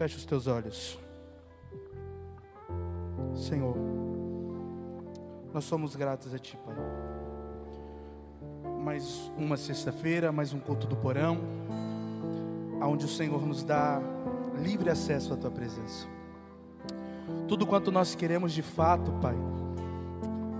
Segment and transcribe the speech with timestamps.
[0.00, 0.98] Feche os teus olhos.
[3.34, 3.76] Senhor,
[5.52, 6.74] nós somos gratos a Ti, Pai.
[8.82, 11.36] Mais uma sexta-feira, mais um culto do porão,
[12.80, 14.00] onde o Senhor nos dá
[14.62, 16.08] livre acesso à Tua presença.
[17.46, 19.36] Tudo quanto nós queremos de fato, Pai,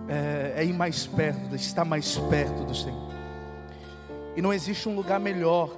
[0.07, 3.09] é, é ir mais perto, estar mais perto do Senhor.
[4.36, 5.70] E não existe um lugar melhor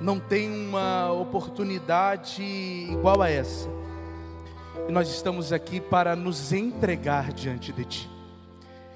[0.00, 3.68] não tem uma oportunidade igual a essa.
[4.88, 8.10] E nós estamos aqui para nos entregar diante de Ti.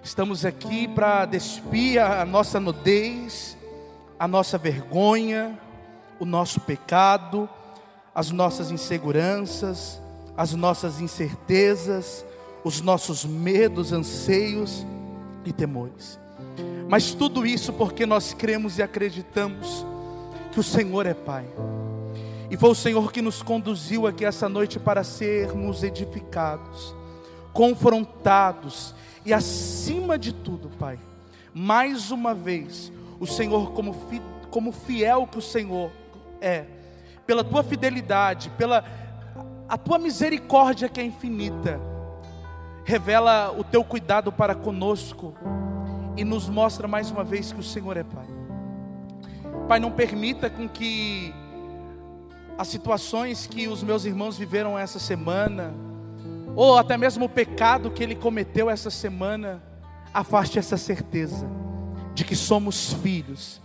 [0.02, 3.56] Estamos aqui para despir a nossa nudez,
[4.18, 5.58] a nossa vergonha,
[6.18, 7.48] o nosso pecado,
[8.14, 10.00] as nossas inseguranças,
[10.36, 12.24] as nossas incertezas,
[12.64, 14.86] os nossos medos, anseios
[15.44, 16.18] e temores.
[16.88, 19.84] Mas tudo isso porque nós cremos e acreditamos
[20.50, 21.46] que o Senhor é Pai.
[22.50, 26.94] E foi o Senhor que nos conduziu aqui essa noite para sermos edificados,
[27.52, 30.98] confrontados e acima de tudo, Pai,
[31.54, 35.92] mais uma vez, o Senhor como, fi, como fiel que o Senhor
[36.40, 36.64] é,
[37.26, 38.84] pela tua fidelidade, pela
[39.68, 41.80] a tua misericórdia que é infinita,
[42.84, 45.32] revela o teu cuidado para conosco
[46.16, 48.39] e nos mostra mais uma vez que o Senhor é Pai.
[49.70, 51.32] Pai, não permita com que
[52.58, 55.72] as situações que os meus irmãos viveram essa semana,
[56.56, 59.62] ou até mesmo o pecado que ele cometeu essa semana,
[60.12, 61.48] afaste essa certeza
[62.16, 63.62] de que somos filhos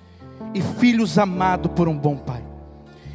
[0.54, 2.46] e filhos amados por um bom Pai.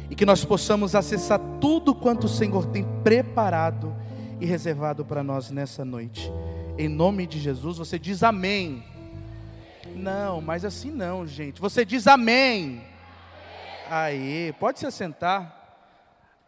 [0.09, 3.95] E que nós possamos acessar tudo quanto o Senhor tem preparado
[4.37, 6.29] e reservado para nós nessa noite.
[6.77, 8.83] Em nome de Jesus, você diz amém.
[9.95, 11.59] Não, mas assim não, gente.
[11.61, 12.83] Você diz amém.
[13.89, 15.57] Aí, pode se assentar.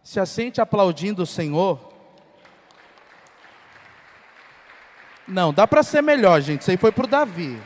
[0.02, 1.94] Se assente aplaudindo o Senhor.
[5.27, 6.61] Não, dá para ser melhor, gente.
[6.61, 7.62] Isso aí foi para o Davi.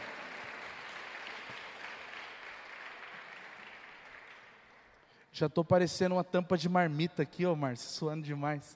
[5.32, 8.76] Já estou parecendo uma tampa de marmita aqui, ô Márcio, suando demais.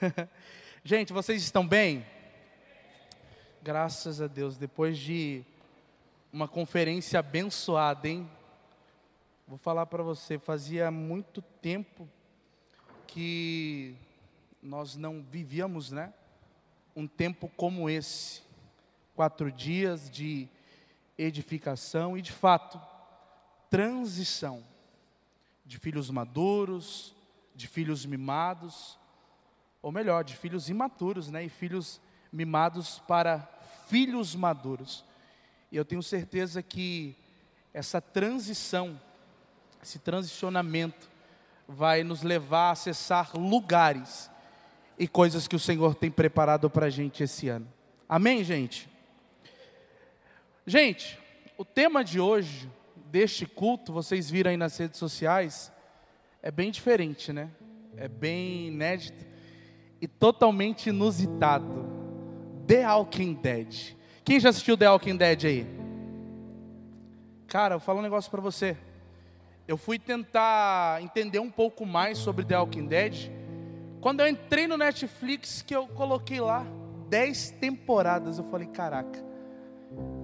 [0.82, 2.04] gente, vocês estão bem?
[3.62, 5.44] Graças a Deus, depois de
[6.32, 8.30] uma conferência abençoada, hein?
[9.48, 12.08] Vou falar para você, fazia muito tempo
[13.06, 13.96] que
[14.62, 16.14] nós não vivíamos, né?
[16.94, 18.42] Um tempo como esse.
[19.14, 20.48] Quatro dias de
[21.18, 22.80] edificação e, de fato,
[23.68, 24.62] transição
[25.66, 27.14] de filhos maduros,
[27.54, 28.98] de filhos mimados,
[29.82, 31.44] ou melhor, de filhos imaturos, né?
[31.44, 32.00] E filhos
[32.32, 33.40] mimados para
[33.88, 35.04] filhos maduros.
[35.70, 37.14] E eu tenho certeza que
[37.72, 39.00] essa transição,
[39.82, 41.08] esse transicionamento,
[41.68, 44.30] vai nos levar a acessar lugares
[44.98, 47.66] e coisas que o Senhor tem preparado para a gente esse ano.
[48.08, 48.88] Amém, gente?
[50.66, 51.18] Gente,
[51.56, 52.68] o tema de hoje,
[53.06, 55.72] deste culto, vocês viram aí nas redes sociais,
[56.42, 57.50] é bem diferente, né?
[57.96, 59.24] É bem inédito
[60.00, 61.88] e totalmente inusitado.
[62.66, 63.96] The Walking Dead.
[64.30, 65.66] Quem já assistiu The Walking Dead aí?
[67.48, 68.76] Cara, eu falo um negócio para você.
[69.66, 73.28] Eu fui tentar entender um pouco mais sobre The Walking Dead.
[74.00, 76.64] Quando eu entrei no Netflix, que eu coloquei lá
[77.08, 79.20] 10 temporadas, eu falei, caraca,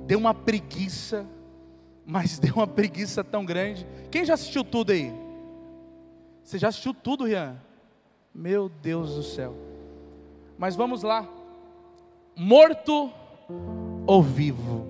[0.07, 1.27] deu uma preguiça,
[2.07, 3.85] mas deu uma preguiça tão grande.
[4.09, 5.13] Quem já assistiu tudo aí?
[6.45, 7.61] Você já assistiu tudo, Rian?
[8.33, 9.57] Meu Deus do céu.
[10.57, 11.29] Mas vamos lá.
[12.37, 13.13] Morto
[14.07, 14.87] ou vivo.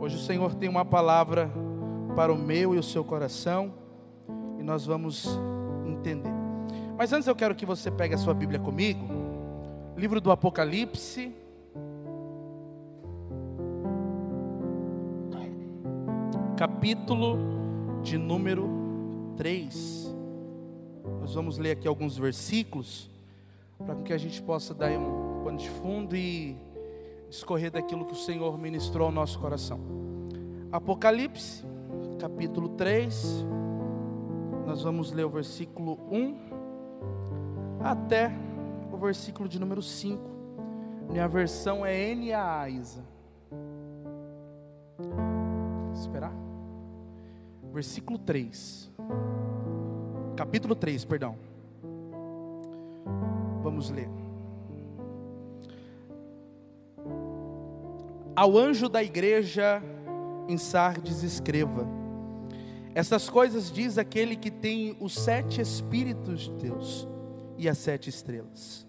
[0.00, 1.50] Hoje o Senhor tem uma palavra
[2.14, 3.72] para o meu e o seu coração
[4.58, 5.28] e nós vamos
[5.86, 6.32] entender.
[6.98, 9.06] Mas antes eu quero que você pegue a sua Bíblia comigo,
[9.96, 11.32] livro do Apocalipse,
[16.56, 17.38] capítulo
[18.02, 18.68] de número
[19.36, 20.14] 3.
[21.20, 23.10] Nós vamos ler aqui alguns versículos
[23.78, 26.56] para que a gente possa dar um pano de fundo e
[27.36, 29.78] discorrer daquilo que o Senhor ministrou ao nosso coração.
[30.72, 31.62] Apocalipse,
[32.18, 33.44] capítulo 3,
[34.66, 36.34] nós vamos ler o versículo 1
[37.84, 38.32] até
[38.90, 40.18] o versículo de número 5.
[41.10, 43.04] Minha versão é NAA, Isa.
[45.92, 46.32] Esperar?
[47.70, 48.90] Versículo 3.
[50.36, 51.36] Capítulo 3, perdão.
[53.62, 54.08] Vamos ler.
[58.36, 59.82] Ao anjo da igreja
[60.46, 61.88] em Sardes escreva:
[62.94, 67.08] Essas coisas diz aquele que tem os sete Espíritos de Deus
[67.56, 68.86] e as sete estrelas.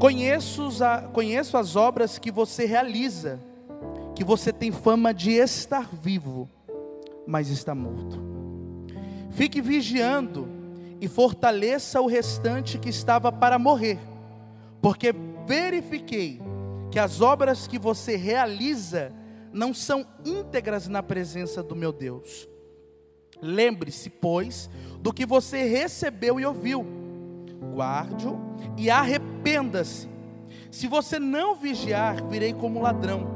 [0.00, 0.68] Conheço,
[1.12, 3.38] conheço as obras que você realiza,
[4.16, 6.50] que você tem fama de estar vivo,
[7.24, 8.20] mas está morto.
[9.30, 10.48] Fique vigiando
[11.00, 14.00] e fortaleça o restante que estava para morrer,
[14.82, 15.14] porque
[15.46, 16.40] verifiquei
[16.90, 19.12] que as obras que você realiza
[19.52, 22.48] não são íntegras na presença do meu Deus.
[23.40, 26.86] Lembre-se, pois, do que você recebeu e ouviu,
[27.74, 28.38] guarde-o
[28.76, 30.08] e arrependa-se.
[30.70, 33.26] Se você não vigiar, virei como ladrão,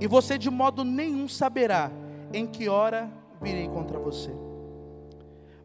[0.00, 1.90] e você de modo nenhum saberá
[2.32, 3.10] em que hora
[3.40, 4.32] virei contra você.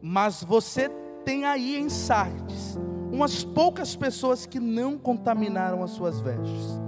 [0.00, 0.88] Mas você
[1.24, 2.78] tem aí em Sardes
[3.12, 6.87] umas poucas pessoas que não contaminaram as suas vestes.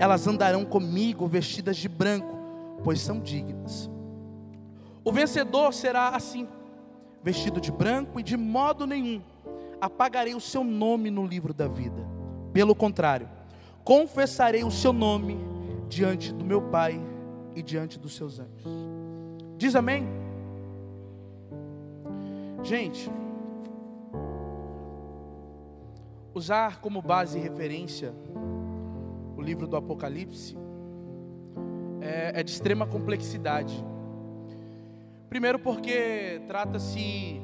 [0.00, 2.34] Elas andarão comigo vestidas de branco,
[2.82, 3.90] pois são dignas.
[5.04, 6.48] O vencedor será assim,
[7.22, 9.20] vestido de branco, e de modo nenhum
[9.78, 12.02] apagarei o seu nome no livro da vida.
[12.50, 13.28] Pelo contrário,
[13.84, 15.36] confessarei o seu nome
[15.86, 16.98] diante do meu Pai
[17.54, 18.64] e diante dos seus anjos.
[19.58, 20.08] Diz amém?
[22.62, 23.10] Gente,
[26.32, 28.14] usar como base e referência
[29.40, 30.54] o livro do Apocalipse
[32.02, 33.74] é, é de extrema complexidade.
[35.30, 37.40] Primeiro, porque trata-se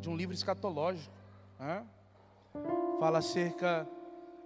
[0.00, 1.14] de um livro escatológico,
[1.60, 1.84] né?
[2.98, 3.86] fala acerca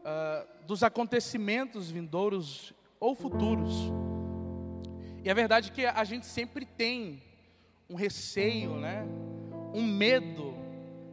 [0.01, 3.73] uh, dos acontecimentos vindouros ou futuros.
[5.23, 7.23] E a verdade é que a gente sempre tem
[7.89, 9.07] um receio, né?
[9.73, 10.53] um medo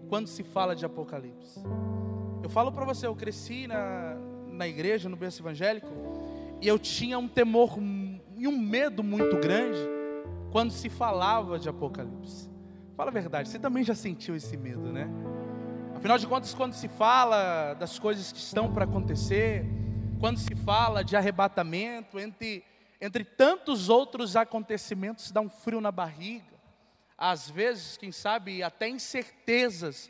[0.10, 1.62] quando se fala de Apocalipse.
[2.42, 4.18] Eu falo para você, eu cresci na,
[4.60, 5.88] na igreja, no berço evangélico,
[6.62, 7.80] e eu tinha um temor
[8.38, 9.80] e um medo muito grande
[10.52, 12.48] quando se falava de Apocalipse.
[12.96, 15.10] Fala a verdade, você também já sentiu esse medo, né?
[15.96, 19.66] Afinal de contas, quando se fala das coisas que estão para acontecer,
[20.20, 22.64] quando se fala de arrebatamento, entre,
[23.02, 26.60] entre tantos outros acontecimentos, dá um frio na barriga
[27.20, 30.10] às vezes, quem sabe, até incertezas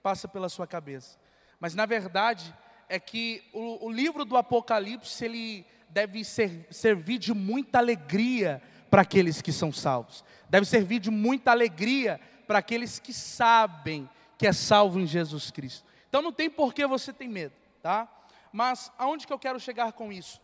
[0.00, 1.18] passa pela sua cabeça.
[1.58, 2.54] Mas na verdade
[2.88, 9.02] é que o, o livro do Apocalipse ele deve ser, servir de muita alegria para
[9.02, 10.24] aqueles que são salvos.
[10.48, 15.84] Deve servir de muita alegria para aqueles que sabem que é salvo em Jesus Cristo.
[16.08, 18.08] Então não tem por que você ter medo, tá?
[18.52, 20.40] Mas aonde que eu quero chegar com isso?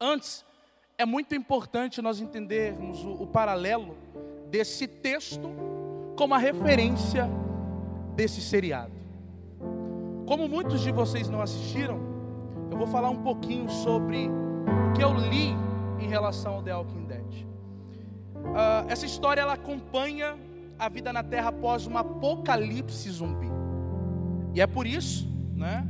[0.00, 0.44] Antes,
[0.98, 3.96] é muito importante nós entendermos o, o paralelo
[4.50, 5.48] desse texto
[6.16, 7.28] como a referência
[8.14, 8.95] desse seriado.
[10.26, 12.00] Como muitos de vocês não assistiram,
[12.68, 15.54] eu vou falar um pouquinho sobre o que eu li
[16.00, 17.46] em relação ao The Walking Dead.
[18.34, 20.36] Uh, essa história ela acompanha
[20.76, 23.46] a vida na Terra após um apocalipse zumbi.
[24.52, 25.86] E é por isso, né,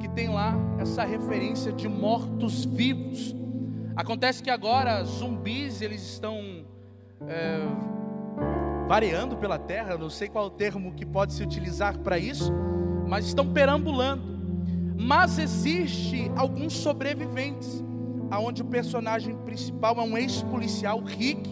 [0.00, 3.36] que tem lá essa referência de mortos vivos.
[3.94, 6.64] Acontece que agora zumbis eles estão
[7.28, 7.58] é,
[8.88, 12.52] variando pela terra, não sei qual o termo que pode se utilizar para isso,
[13.12, 14.22] mas estão perambulando.
[14.98, 17.84] Mas existe alguns sobreviventes,
[18.30, 21.42] aonde o personagem principal é um ex-policial Rick,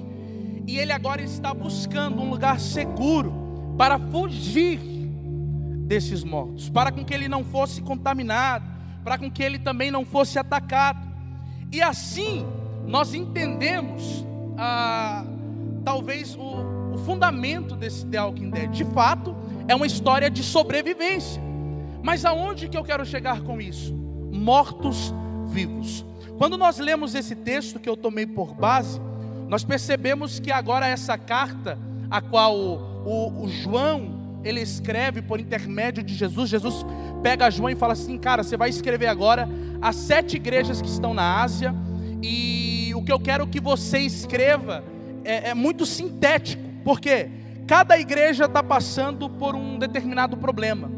[0.67, 4.81] e ele agora está buscando um lugar seguro para fugir
[5.87, 8.65] desses mortos, para com que ele não fosse contaminado,
[9.05, 11.07] para com que ele também não fosse atacado.
[11.71, 12.47] E assim
[12.87, 14.25] nós entendemos
[14.57, 15.27] a
[15.85, 18.71] talvez o, o fundamento desse The Walking Dead.
[18.71, 19.37] De fato,
[19.69, 21.50] é uma história de sobrevivência.
[22.03, 23.95] Mas aonde que eu quero chegar com isso?
[23.95, 25.13] Mortos
[25.47, 26.05] vivos.
[26.39, 29.01] Quando nós lemos esse texto que eu tomei por base,
[29.49, 31.79] nós percebemos que agora essa carta,
[32.11, 36.87] a qual o, o, João ele escreve por intermédio de Jesus, Jesus
[37.23, 39.49] pega João e fala assim, cara, você vai escrever agora
[39.83, 41.75] as sete igrejas que estão na Ásia
[42.23, 44.85] e o que eu quero que você escreva
[45.25, 47.29] é, é muito sintético, porque
[47.67, 50.91] cada igreja está passando por um determinado problema,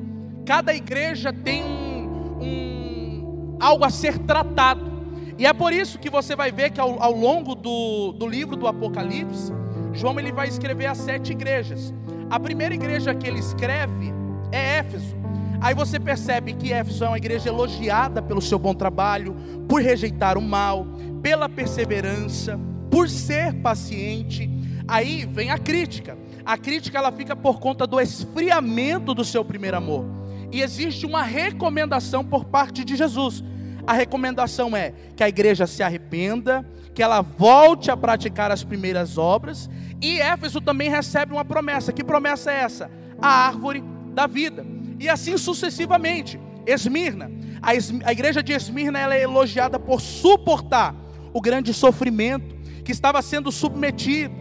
[0.45, 4.91] cada igreja tem um, um, algo a ser tratado,
[5.39, 8.57] e é por isso que você vai ver que ao, ao longo do, do livro
[8.57, 9.53] do Apocalipse,
[9.93, 11.93] João ele vai escrever as sete igrejas.
[12.31, 14.13] A primeira igreja que ele escreve
[14.51, 15.17] é Éfeso.
[15.61, 19.37] Aí você percebe que Éfeso é uma igreja elogiada pelo seu bom trabalho,
[19.69, 20.87] por rejeitar o mal,
[21.23, 22.59] pela perseverança,
[22.91, 24.51] por ser paciente.
[24.89, 26.19] Aí vem a crítica.
[26.45, 30.05] A crítica ela fica por conta do esfriamento do seu primeiro amor.
[30.53, 33.43] E existe uma recomendação por parte de Jesus.
[33.85, 39.19] a recomendação é que a igreja se arrependa, que ela volte a praticar as primeiras
[39.19, 39.69] obras,
[40.01, 41.93] e Éfeso também recebe uma promessa.
[41.93, 42.91] Que promessa é essa?
[43.21, 43.83] A árvore
[44.15, 44.65] da vida.
[45.01, 46.39] E assim sucessivamente.
[46.65, 47.29] Esmirna,
[47.61, 50.95] a, es, a igreja de Esmirna ela é elogiada por suportar
[51.33, 52.55] o grande sofrimento
[52.85, 54.35] que estava sendo submetido.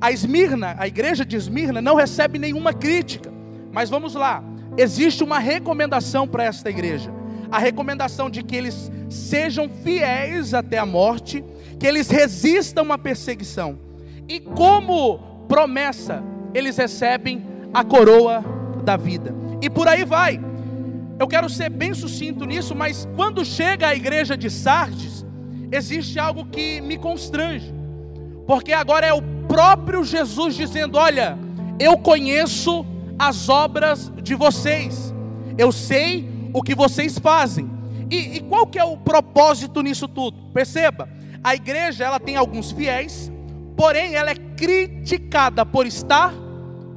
[0.00, 3.32] A Esmirna, a igreja de Esmirna não recebe nenhuma crítica.
[3.72, 4.42] Mas vamos lá,
[4.76, 7.12] existe uma recomendação para esta igreja.
[7.50, 11.44] A recomendação de que eles sejam fiéis até a morte,
[11.78, 13.78] que eles resistam à perseguição.
[14.28, 15.18] E como
[15.48, 18.44] promessa, eles recebem a coroa
[18.84, 19.34] da vida.
[19.62, 20.40] E por aí vai.
[21.18, 25.24] Eu quero ser bem sucinto nisso, mas quando chega a igreja de Sardes,
[25.72, 27.74] existe algo que me constrange.
[28.46, 31.38] Porque agora é o próprio Jesus dizendo: Olha,
[31.78, 32.84] eu conheço
[33.18, 35.14] as obras de vocês,
[35.56, 37.70] eu sei o que vocês fazem.
[38.10, 40.50] E, e qual que é o propósito nisso tudo?
[40.52, 41.08] Perceba,
[41.42, 43.30] a igreja ela tem alguns fiéis,
[43.76, 46.32] porém ela é criticada por estar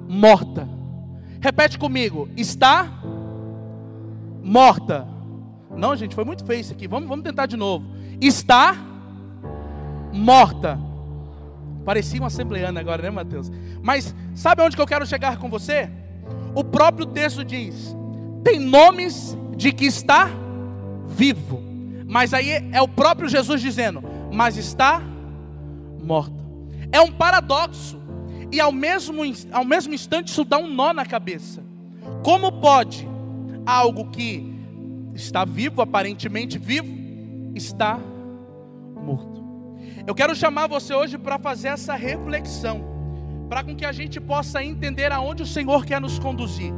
[0.07, 0.67] morta.
[1.41, 2.87] Repete comigo: está
[4.43, 5.07] morta.
[5.75, 6.87] Não, gente, foi muito feio isso aqui.
[6.87, 7.85] Vamos, vamos tentar de novo.
[8.19, 8.75] Está
[10.11, 10.79] morta.
[11.85, 13.51] Parecia uma assembleana agora, né, Mateus?
[13.81, 15.89] Mas sabe onde que eu quero chegar com você?
[16.59, 17.95] O próprio texto diz:
[18.43, 20.29] tem nomes de que está
[21.07, 21.63] vivo.
[22.05, 25.01] Mas aí é o próprio Jesus dizendo: mas está
[26.03, 26.35] morta.
[26.91, 27.97] É um paradoxo.
[28.51, 29.21] E ao mesmo,
[29.53, 31.63] ao mesmo instante isso dá um nó na cabeça.
[32.25, 33.07] Como pode
[33.65, 34.53] algo que
[35.15, 36.93] está vivo, aparentemente vivo,
[37.55, 37.97] está
[39.01, 39.41] morto?
[40.05, 42.83] Eu quero chamar você hoje para fazer essa reflexão,
[43.49, 46.71] para com que a gente possa entender aonde o Senhor quer nos conduzir.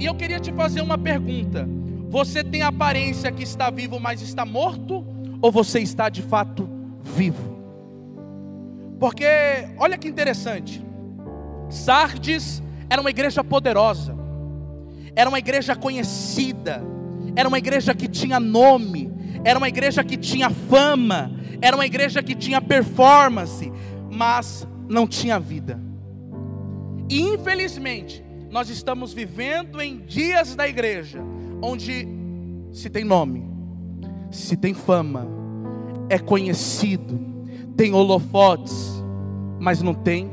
[0.00, 1.66] E eu queria te fazer uma pergunta:
[2.10, 5.06] você tem a aparência que está vivo, mas está morto?
[5.40, 6.68] Ou você está de fato
[7.00, 7.56] vivo?
[8.98, 9.24] Porque,
[9.78, 10.84] olha que interessante,
[11.70, 12.60] Sardes
[12.90, 14.16] era uma igreja poderosa,
[15.14, 16.82] era uma igreja conhecida,
[17.36, 19.12] era uma igreja que tinha nome,
[19.44, 21.30] era uma igreja que tinha fama,
[21.62, 23.72] era uma igreja que tinha performance,
[24.10, 25.87] mas não tinha vida.
[27.10, 31.20] Infelizmente, nós estamos vivendo em dias da igreja
[31.62, 32.06] onde
[32.72, 33.44] se tem nome,
[34.30, 35.26] se tem fama,
[36.08, 37.18] é conhecido,
[37.76, 39.02] tem holofotes,
[39.58, 40.30] mas não tem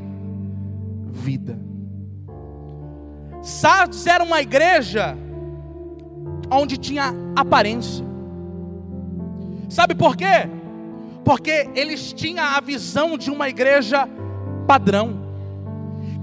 [1.10, 1.58] vida.
[3.42, 5.16] Sardes era uma igreja
[6.50, 8.04] onde tinha aparência.
[9.68, 10.48] Sabe por quê?
[11.24, 14.08] Porque eles tinham a visão de uma igreja
[14.66, 15.25] padrão.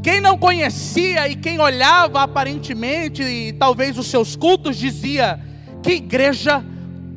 [0.04, 5.40] Quem não conhecia e quem olhava aparentemente e talvez os seus cultos dizia:
[5.82, 6.62] que igreja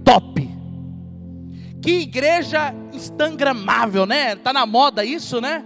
[0.05, 0.49] top.
[1.83, 4.37] Que igreja instagramável, né?
[4.37, 5.65] Tá na moda isso, né?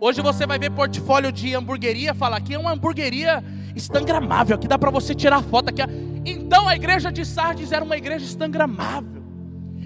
[0.00, 3.42] Hoje você vai ver portfólio de hamburgueria, fala aqui é uma hamburgueria
[3.74, 5.82] instagramável, aqui dá para você tirar foto aqui.
[6.24, 9.22] Então a igreja de Sardes era uma igreja instagramável.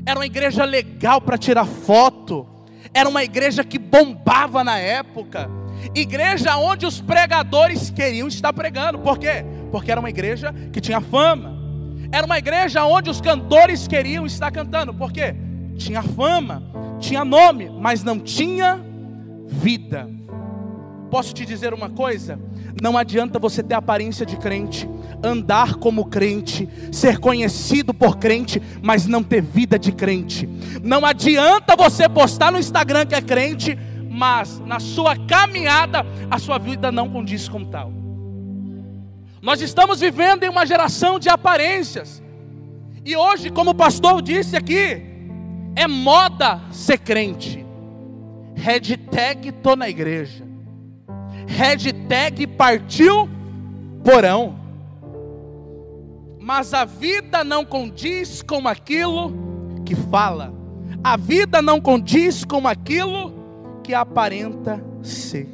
[0.07, 2.47] Era uma igreja legal para tirar foto.
[2.95, 5.60] Era uma igreja que bombava na época.
[5.95, 8.99] Igreja onde os pregadores queriam estar pregando.
[8.99, 9.45] Por quê?
[9.71, 11.59] Porque era uma igreja que tinha fama.
[12.13, 14.93] Era uma igreja onde os cantores queriam estar cantando.
[14.93, 15.35] Por quê?
[15.77, 16.63] Tinha fama,
[16.99, 18.81] tinha nome, mas não tinha
[19.47, 20.09] vida.
[21.11, 22.39] Posso te dizer uma coisa?
[22.81, 24.89] Não adianta você ter aparência de crente,
[25.23, 30.49] andar como crente, ser conhecido por crente, mas não ter vida de crente.
[30.83, 33.77] Não adianta você postar no Instagram que é crente,
[34.21, 37.91] mas na sua caminhada a sua vida não condiz com tal.
[39.41, 42.23] Nós estamos vivendo em uma geração de aparências.
[43.03, 45.03] E hoje, como o pastor disse aqui,
[45.75, 47.65] é moda ser crente.
[48.57, 50.47] Hashtag tô na igreja.
[51.47, 53.27] Hashtag partiu
[54.05, 54.61] porão.
[56.39, 59.33] Mas a vida não condiz com aquilo
[59.87, 60.53] que fala.
[61.03, 63.30] A vida não condiz com aquilo
[63.91, 65.49] que aparenta ser.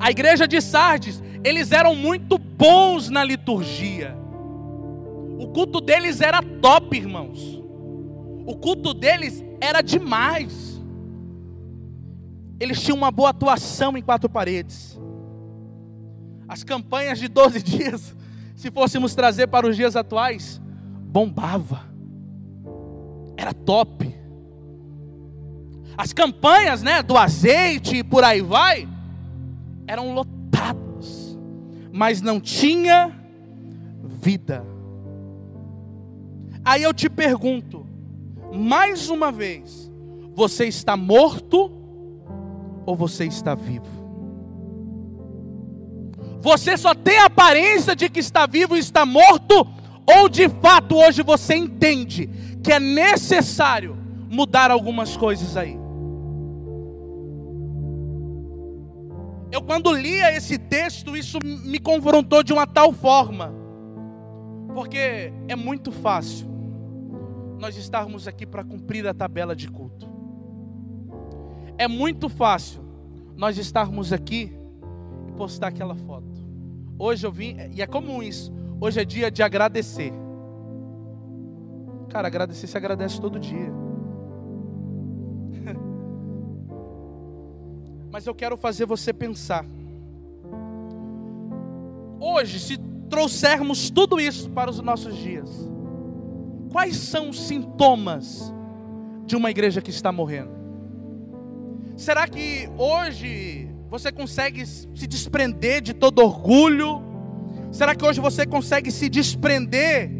[0.00, 4.16] A igreja de Sardes, eles eram muito bons na liturgia.
[5.38, 7.62] O culto deles era top, irmãos.
[8.44, 10.82] O culto deles era demais.
[12.58, 15.00] Eles tinham uma boa atuação em quatro paredes.
[16.48, 18.16] As campanhas de 12 dias,
[18.56, 20.60] se fôssemos trazer para os dias atuais,
[21.04, 21.82] bombava.
[23.36, 24.21] Era top.
[25.96, 28.88] As campanhas, né, do azeite e por aí vai,
[29.86, 31.38] eram lotadas,
[31.92, 33.12] mas não tinha
[34.02, 34.64] vida.
[36.64, 37.86] Aí eu te pergunto,
[38.52, 39.90] mais uma vez,
[40.34, 41.70] você está morto
[42.86, 44.02] ou você está vivo?
[46.40, 49.66] Você só tem a aparência de que está vivo e está morto,
[50.06, 52.28] ou de fato hoje você entende
[52.62, 53.96] que é necessário
[54.28, 55.81] mudar algumas coisas aí?
[59.52, 63.52] Eu, quando lia esse texto, isso me confrontou de uma tal forma,
[64.72, 66.48] porque é muito fácil
[67.58, 70.08] nós estarmos aqui para cumprir a tabela de culto,
[71.76, 72.82] é muito fácil
[73.36, 74.56] nós estarmos aqui
[75.28, 76.42] e postar aquela foto.
[76.98, 80.14] Hoje eu vim, e é comum isso, hoje é dia de agradecer.
[82.08, 83.70] Cara, agradecer se agradece todo dia.
[88.12, 89.64] Mas eu quero fazer você pensar.
[92.20, 92.78] Hoje, se
[93.08, 95.48] trouxermos tudo isso para os nossos dias,
[96.70, 98.52] quais são os sintomas
[99.24, 100.50] de uma igreja que está morrendo?
[101.96, 107.02] Será que hoje você consegue se desprender de todo orgulho?
[107.70, 110.10] Será que hoje você consegue se desprender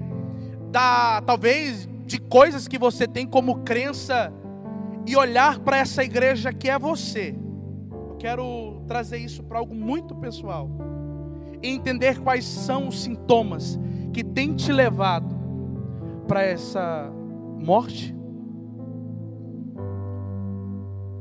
[0.70, 4.32] da talvez de coisas que você tem como crença
[5.06, 7.41] e olhar para essa igreja que é você
[8.22, 10.70] quero trazer isso para algo muito pessoal.
[11.60, 13.76] E entender quais são os sintomas
[14.12, 15.34] que têm te levado
[16.28, 17.12] para essa
[17.58, 18.14] morte.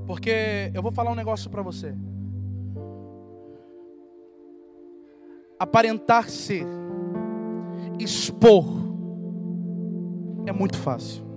[0.06, 1.96] Porque eu vou falar um negócio para você.
[5.58, 6.66] Aparentar ser,
[8.00, 8.66] expor,
[10.46, 11.31] é muito fácil.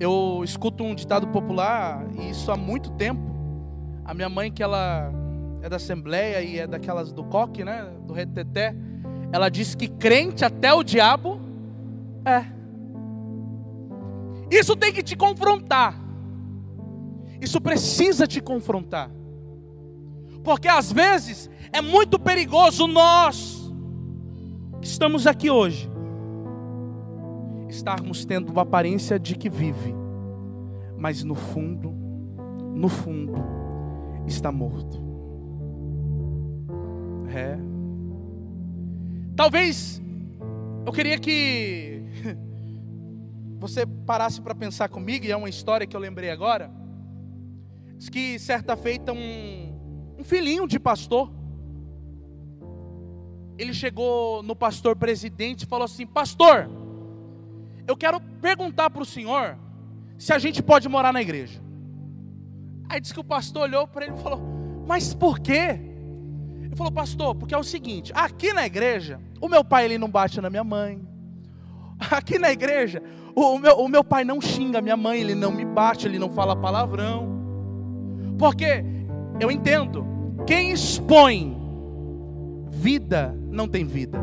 [0.00, 3.20] Eu escuto um ditado popular, e isso há muito tempo.
[4.02, 5.12] A minha mãe, que ela
[5.60, 7.86] é da Assembleia e é daquelas do coque, né?
[8.06, 8.74] Do reteté.
[9.30, 11.38] Ela diz que crente até o diabo
[12.24, 12.46] é.
[14.50, 15.94] Isso tem que te confrontar.
[17.38, 19.10] Isso precisa te confrontar.
[20.42, 23.70] Porque às vezes é muito perigoso nós
[24.80, 25.90] que estamos aqui hoje
[27.70, 29.94] estarmos tendo uma aparência de que vive,
[30.98, 31.90] mas no fundo,
[32.74, 33.32] no fundo,
[34.26, 35.00] está morto.
[37.32, 37.56] É.
[39.36, 40.02] Talvez
[40.84, 42.02] eu queria que
[43.58, 46.70] você parasse para pensar comigo, e é uma história que eu lembrei agora.
[47.96, 51.30] Diz que certa feita um, um filhinho de pastor,
[53.56, 56.79] ele chegou no pastor presidente e falou assim: Pastor,
[57.90, 59.58] eu quero perguntar para o senhor
[60.16, 61.60] se a gente pode morar na igreja.
[62.88, 64.40] Aí disse que o pastor olhou para ele e falou:
[64.86, 65.78] Mas por quê?
[66.62, 70.08] Ele falou: Pastor, porque é o seguinte: aqui na igreja, o meu pai ele não
[70.08, 71.00] bate na minha mãe.
[72.10, 73.02] Aqui na igreja,
[73.34, 76.18] o meu, o meu pai não xinga a minha mãe, ele não me bate, ele
[76.18, 77.28] não fala palavrão.
[78.38, 78.84] Porque
[79.38, 80.06] eu entendo,
[80.46, 81.56] quem expõe
[82.70, 84.18] vida não tem vida.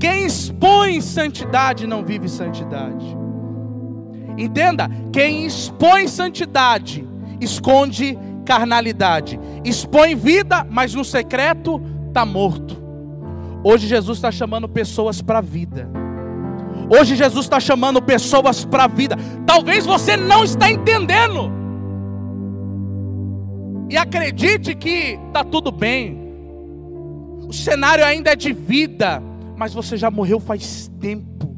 [0.00, 3.06] Quem expõe santidade não vive santidade.
[4.38, 7.06] Entenda, quem expõe santidade
[7.38, 9.38] esconde carnalidade.
[9.62, 12.80] Expõe vida, mas no secreto está morto.
[13.62, 15.86] Hoje Jesus está chamando pessoas para a vida.
[16.88, 19.16] Hoje Jesus está chamando pessoas para a vida.
[19.46, 21.52] Talvez você não está entendendo.
[23.90, 26.18] E acredite que está tudo bem.
[27.46, 29.22] O cenário ainda é de vida
[29.60, 31.54] mas você já morreu faz tempo.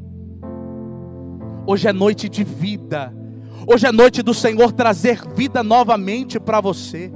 [1.65, 3.15] Hoje é noite de vida.
[3.65, 7.13] Hoje é noite do Senhor trazer vida novamente para você.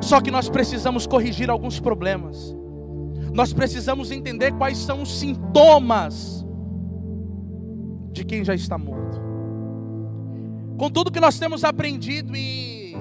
[0.00, 2.56] Só que nós precisamos corrigir alguns problemas.
[3.32, 6.44] Nós precisamos entender quais são os sintomas
[8.10, 9.22] de quem já está morto.
[10.76, 12.96] Com tudo que nós temos aprendido e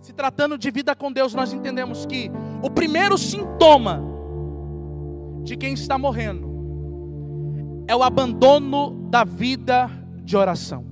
[0.00, 2.30] se tratando de vida com Deus, nós entendemos que
[2.62, 4.07] o primeiro sintoma
[5.48, 6.46] de quem está morrendo
[7.88, 9.90] é o abandono da vida
[10.22, 10.84] de oração.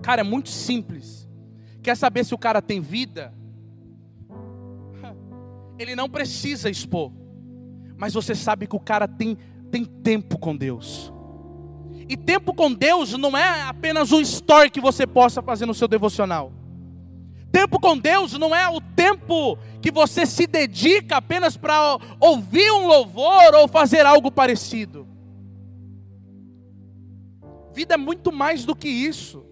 [0.00, 1.28] Cara, é muito simples.
[1.82, 3.34] Quer saber se o cara tem vida?
[5.78, 7.12] Ele não precisa expor.
[7.96, 9.36] Mas você sabe que o cara tem,
[9.68, 11.12] tem tempo com Deus.
[12.08, 15.88] E tempo com Deus não é apenas um story que você possa fazer no seu
[15.88, 16.52] devocional.
[17.50, 22.86] Tempo com Deus não é o tempo que você se dedica apenas para ouvir um
[22.86, 25.06] louvor ou fazer algo parecido.
[27.72, 29.46] Vida é muito mais do que isso.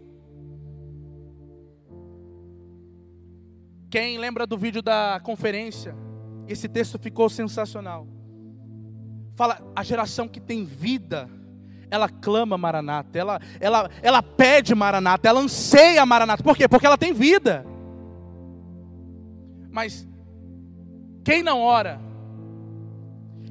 [3.88, 5.94] Quem lembra do vídeo da conferência
[6.48, 8.06] Esse texto ficou sensacional.
[9.34, 11.28] Fala, a geração que tem vida,
[11.90, 16.42] ela clama Maranata, ela, ela, ela pede Maranata, ela anseia Maranata.
[16.42, 16.68] Por quê?
[16.68, 17.66] Porque ela tem vida.
[19.76, 20.08] Mas
[21.22, 22.00] quem não ora,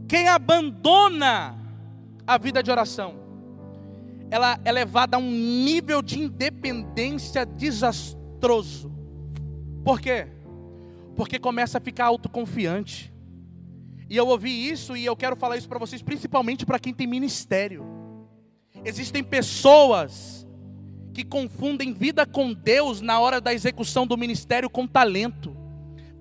[0.08, 1.56] quem abandona
[2.26, 3.14] a vida de oração,
[4.32, 8.92] ela é levada a um nível de independência desastroso.
[9.84, 10.26] Por quê?
[11.16, 13.14] Porque começa a ficar autoconfiante.
[14.10, 17.06] E eu ouvi isso e eu quero falar isso para vocês, principalmente para quem tem
[17.06, 17.86] ministério.
[18.84, 20.48] Existem pessoas
[21.14, 25.55] que confundem vida com Deus na hora da execução do ministério com talento.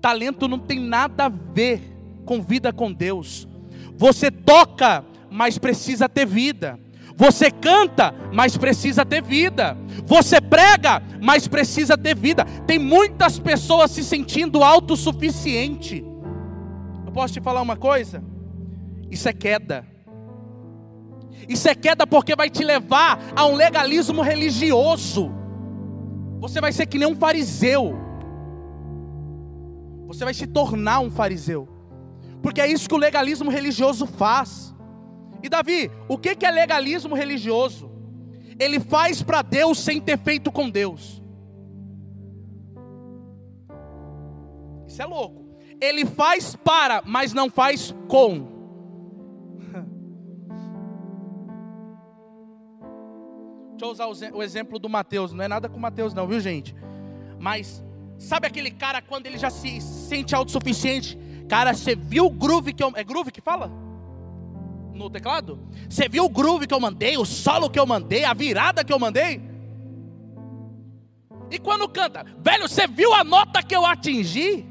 [0.05, 1.81] Talento não tem nada a ver
[2.27, 3.47] com vida com Deus.
[3.97, 6.79] Você toca, mas precisa ter vida.
[7.17, 9.75] Você canta, mas precisa ter vida.
[10.05, 12.45] Você prega, mas precisa ter vida.
[12.67, 16.05] Tem muitas pessoas se sentindo autossuficiente.
[17.03, 18.23] Eu posso te falar uma coisa?
[19.09, 19.87] Isso é queda.
[21.49, 25.31] Isso é queda porque vai te levar a um legalismo religioso.
[26.41, 28.04] Você vai ser que nem um fariseu.
[30.15, 31.67] Você vai se tornar um fariseu.
[32.41, 34.73] Porque é isso que o legalismo religioso faz.
[35.43, 37.91] E Davi, o que é legalismo religioso?
[38.57, 41.21] Ele faz para Deus sem ter feito com Deus.
[44.87, 45.43] Isso é louco.
[45.81, 48.47] Ele faz para, mas não faz com.
[53.71, 55.33] Deixa eu usar o exemplo do Mateus.
[55.33, 56.73] Não é nada com Mateus, não, viu, gente?
[57.37, 57.83] Mas,
[58.17, 61.17] sabe aquele cara quando ele já se sente autossuficiente?
[61.47, 62.91] Cara, você viu o groove que eu.
[62.95, 63.85] É groove que fala?
[64.95, 65.59] no teclado?
[65.89, 68.93] Você viu o groove que eu mandei, o solo que eu mandei, a virada que
[68.93, 69.41] eu mandei?
[71.51, 74.65] E quando canta, velho, você viu a nota que eu atingi?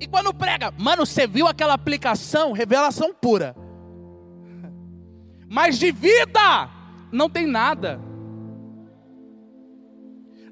[0.00, 3.54] E quando prega, mano, você viu aquela aplicação, revelação pura.
[5.48, 6.68] Mas de vida
[7.12, 8.00] não tem nada.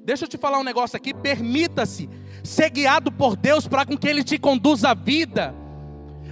[0.05, 2.09] Deixa eu te falar um negócio aqui, permita-se
[2.43, 5.55] ser guiado por Deus para com que ele te conduza a vida.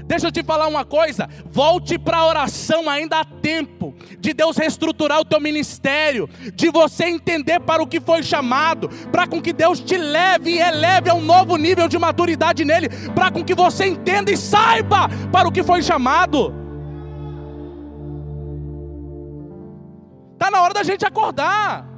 [0.06, 4.58] Deixa eu te falar uma coisa, volte para a oração, ainda há tempo de Deus
[4.58, 9.54] reestruturar o teu ministério, de você entender para o que foi chamado, para com que
[9.54, 13.56] Deus te leve e eleve a um novo nível de maturidade nele, para com que
[13.56, 16.54] você entenda e saiba para o que foi chamado.
[20.34, 21.91] Está na hora da gente acordar.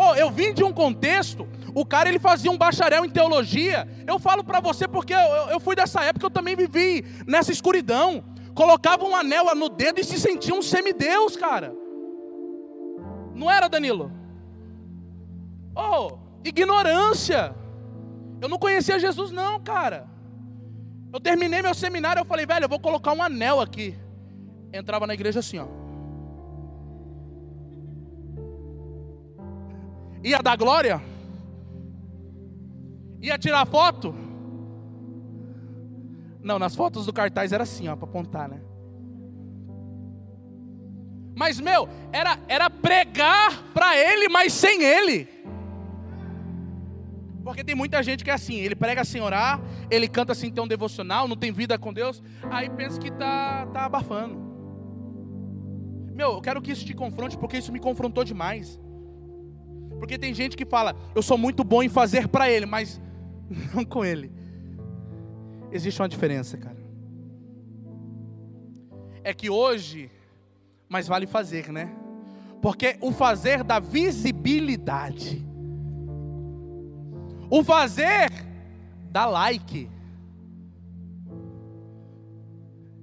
[0.00, 3.88] Oh, eu vim de um contexto o cara ele fazia um bacharel em teologia.
[4.06, 8.24] Eu falo para você porque eu, eu, fui dessa época, eu também vivi nessa escuridão.
[8.54, 11.72] Colocava um anel no dedo e se sentia um semideus, cara.
[13.34, 14.10] Não era, Danilo?
[15.74, 17.54] Oh, ignorância.
[18.40, 20.08] Eu não conhecia Jesus, não, cara.
[21.12, 23.96] Eu terminei meu seminário, eu falei, velho, eu vou colocar um anel aqui.
[24.72, 25.66] Entrava na igreja assim, ó.
[30.22, 31.02] Ia dar glória?
[33.20, 34.14] Ia tirar foto?
[36.42, 38.60] Não, nas fotos do cartaz era assim, ó, para apontar, né?
[41.36, 45.28] Mas, meu, era, era pregar para ele, mas sem ele.
[47.44, 50.60] Porque tem muita gente que é assim, ele prega sem orar, ele canta sem ter
[50.60, 54.36] um devocional, não tem vida com Deus, aí pensa que tá, tá abafando.
[56.12, 58.78] Meu, eu quero que isso te confronte, porque isso me confrontou demais.
[59.98, 63.00] Porque tem gente que fala, eu sou muito bom em fazer para ele, mas
[63.74, 64.30] não com Ele.
[65.70, 66.78] Existe uma diferença, cara.
[69.22, 70.10] É que hoje,
[70.88, 71.94] mas vale fazer, né?
[72.62, 75.46] Porque o fazer dá visibilidade.
[77.50, 78.30] O fazer
[79.10, 79.90] dá like.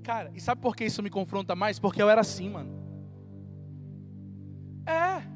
[0.03, 1.79] Cara, e sabe por que isso me confronta mais?
[1.79, 2.71] Porque eu era assim, mano.
[4.85, 5.34] É.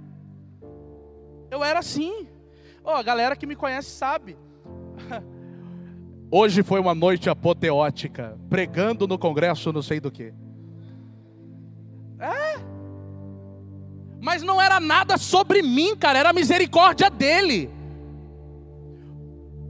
[1.50, 2.28] Eu era assim.
[2.84, 4.38] Oh, a galera que me conhece sabe.
[6.32, 10.32] Hoje foi uma noite apoteótica, pregando no congresso não sei do que.
[12.20, 12.60] É.
[14.22, 17.70] Mas não era nada sobre mim, cara, era a misericórdia dele.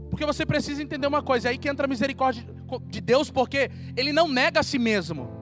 [0.10, 2.46] Porque você precisa entender uma coisa, é aí que entra a misericórdia
[2.88, 5.38] de Deus, porque ele não nega a si mesmo.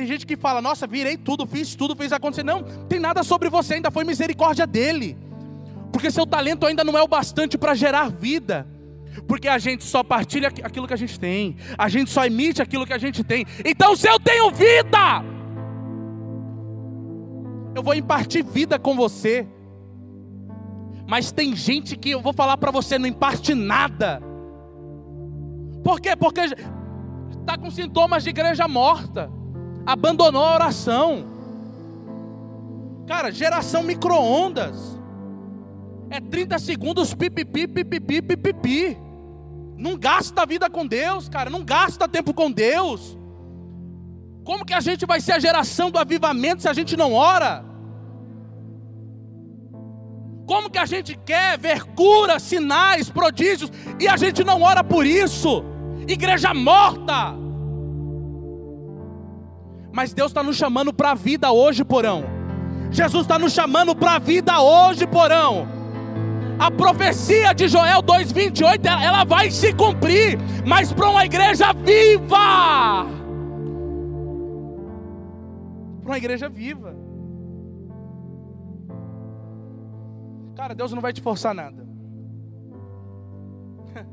[0.00, 2.42] Tem gente que fala, nossa, virei tudo, fiz tudo, fez acontecer.
[2.42, 5.14] Não, tem nada sobre você, ainda foi misericórdia dele.
[5.92, 8.66] Porque seu talento ainda não é o bastante para gerar vida.
[9.28, 12.86] Porque a gente só partilha aquilo que a gente tem, a gente só emite aquilo
[12.86, 13.44] que a gente tem.
[13.62, 15.22] Então, se eu tenho vida,
[17.74, 19.46] eu vou impartir vida com você.
[21.06, 24.22] Mas tem gente que eu vou falar para você, não imparte nada.
[25.84, 26.16] Por quê?
[26.16, 29.30] Porque está com sintomas de igreja morta,
[29.86, 31.24] abandonou a oração.
[33.06, 34.98] Cara, geração micro-ondas.
[36.10, 38.98] É 30 segundos pipipi, pipipi, pipipi.
[39.76, 41.48] Não gasta a vida com Deus, cara.
[41.48, 43.16] Não gasta tempo com Deus.
[44.44, 47.64] Como que a gente vai ser a geração do avivamento se a gente não ora?
[50.46, 55.06] Como que a gente quer ver cura, sinais, prodígios e a gente não ora por
[55.06, 55.62] isso?
[56.08, 57.34] Igreja morta.
[59.92, 62.24] Mas Deus está nos chamando para a vida hoje, porão.
[62.90, 65.66] Jesus está nos chamando para a vida hoje, porão.
[66.58, 73.06] A profecia de Joel 2,28 ela vai se cumprir, mas para uma igreja viva.
[76.02, 76.94] Para uma igreja viva.
[80.54, 81.86] Cara, Deus não vai te forçar nada.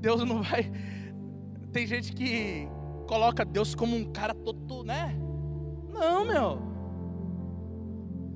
[0.00, 0.72] Deus não vai.
[1.72, 2.68] Tem gente que
[3.06, 5.16] coloca Deus como um cara todo, né?
[5.92, 6.58] Não, meu.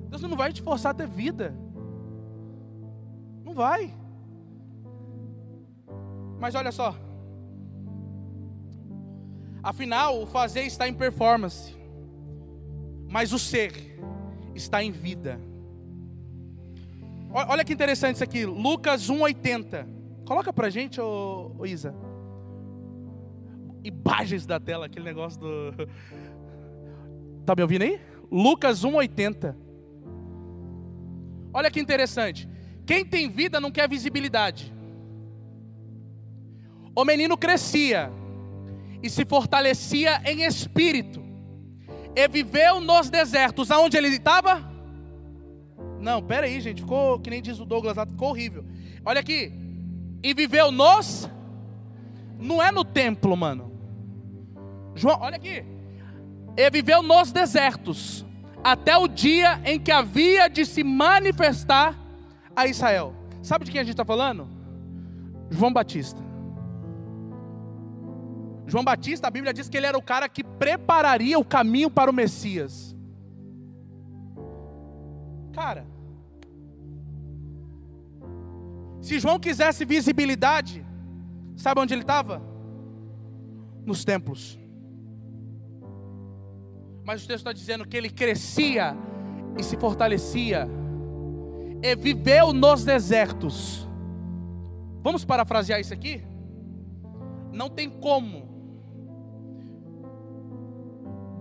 [0.09, 1.53] Deus não vai te forçar a ter vida.
[3.43, 3.93] Não vai.
[6.39, 6.95] Mas olha só.
[9.61, 11.75] Afinal, o fazer está em performance,
[13.09, 13.99] mas o ser
[14.55, 15.41] está em vida.
[17.29, 19.85] Olha que interessante isso aqui, Lucas 1,80.
[20.25, 21.93] Coloca pra gente, ô, ô Isa.
[23.87, 25.73] Imagens da tela, aquele negócio do.
[27.45, 28.01] Tá me ouvindo aí?
[28.29, 29.55] Lucas 1,80.
[31.53, 32.45] Olha que interessante.
[32.85, 34.73] Quem tem vida não quer visibilidade.
[36.93, 38.11] O menino crescia
[39.01, 41.23] e se fortalecia em espírito,
[42.15, 44.69] e viveu nos desertos, aonde ele estava?
[45.99, 46.81] Não, pera aí, gente.
[46.81, 48.65] Ficou, que nem diz o Douglas lá, ficou horrível.
[49.05, 49.51] Olha aqui.
[50.23, 51.29] E viveu nos.
[52.39, 53.66] Não é no templo, mano.
[54.97, 55.63] João, olha aqui.
[56.57, 58.25] E viveu nos desertos.
[58.63, 61.95] Até o dia em que havia de se manifestar
[62.55, 63.13] a Israel.
[63.43, 64.49] Sabe de quem a gente está falando?
[65.49, 66.19] João Batista.
[68.65, 72.11] João Batista, a Bíblia diz que ele era o cara que prepararia o caminho para
[72.11, 72.95] o Messias.
[75.53, 75.85] Cara,
[79.01, 80.85] se João quisesse visibilidade,
[81.55, 82.41] sabe onde ele estava?
[83.85, 84.59] Nos templos.
[87.07, 88.93] Mas o texto está dizendo que ele crescia
[89.57, 90.67] e se fortalecia,
[91.81, 93.87] e viveu nos desertos.
[95.01, 96.21] Vamos parafrasear isso aqui?
[97.53, 98.45] Não tem como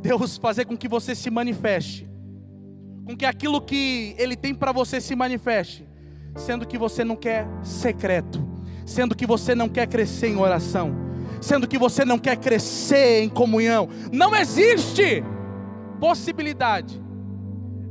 [0.00, 2.08] Deus fazer com que você se manifeste
[3.06, 5.88] com que aquilo que Ele tem para você se manifeste,
[6.34, 8.44] sendo que você não quer secreto,
[8.84, 10.92] sendo que você não quer crescer em oração,
[11.40, 13.88] sendo que você não quer crescer em comunhão.
[14.12, 15.22] Não existe
[15.98, 17.00] possibilidade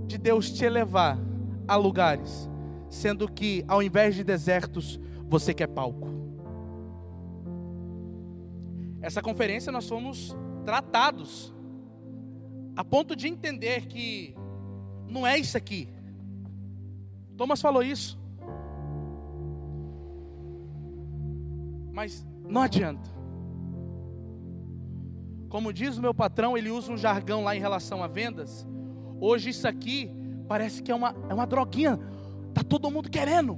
[0.08, 1.18] de Deus te elevar
[1.68, 2.50] a lugares,
[2.90, 6.08] sendo que ao invés de desertos, você quer palco.
[9.02, 11.54] Essa conferência nós fomos tratados
[12.76, 14.36] a ponto de entender que
[15.08, 15.88] não é isso aqui.
[17.38, 18.20] Thomas falou isso.
[21.92, 23.15] Mas não adianta.
[25.56, 28.68] Como diz o meu patrão, ele usa um jargão lá em relação a vendas.
[29.22, 30.14] Hoje isso aqui
[30.50, 31.98] parece que é uma, é uma droguinha.
[32.54, 33.58] Tá todo mundo querendo.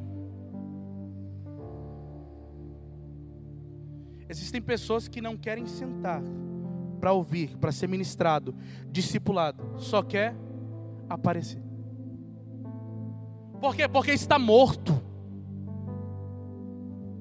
[4.30, 6.22] Existem pessoas que não querem sentar
[7.00, 8.54] para ouvir, para ser ministrado,
[8.92, 10.36] discipulado, só quer
[11.10, 11.64] aparecer.
[13.60, 13.88] Por quê?
[13.88, 15.02] Porque está morto.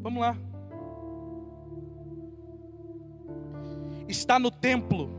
[0.03, 0.37] Vamos lá.
[4.09, 5.11] Está no templo.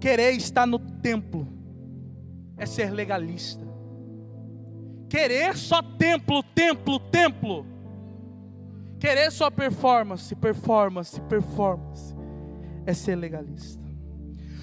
[0.00, 1.46] Querer estar no templo
[2.56, 3.66] é ser legalista.
[5.08, 7.66] Querer só templo, templo, templo.
[8.98, 12.14] Querer só performance, performance, performance
[12.86, 13.82] é ser legalista.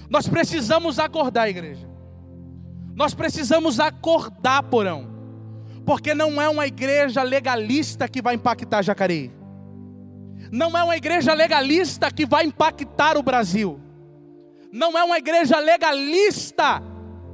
[0.10, 1.88] Nós precisamos acordar, igreja.
[2.96, 5.08] Nós precisamos acordar, porão,
[5.86, 9.32] porque não é uma igreja legalista que vai impactar Jacareí,
[10.52, 13.80] não é uma igreja legalista que vai impactar o Brasil,
[14.71, 16.82] não é uma igreja legalista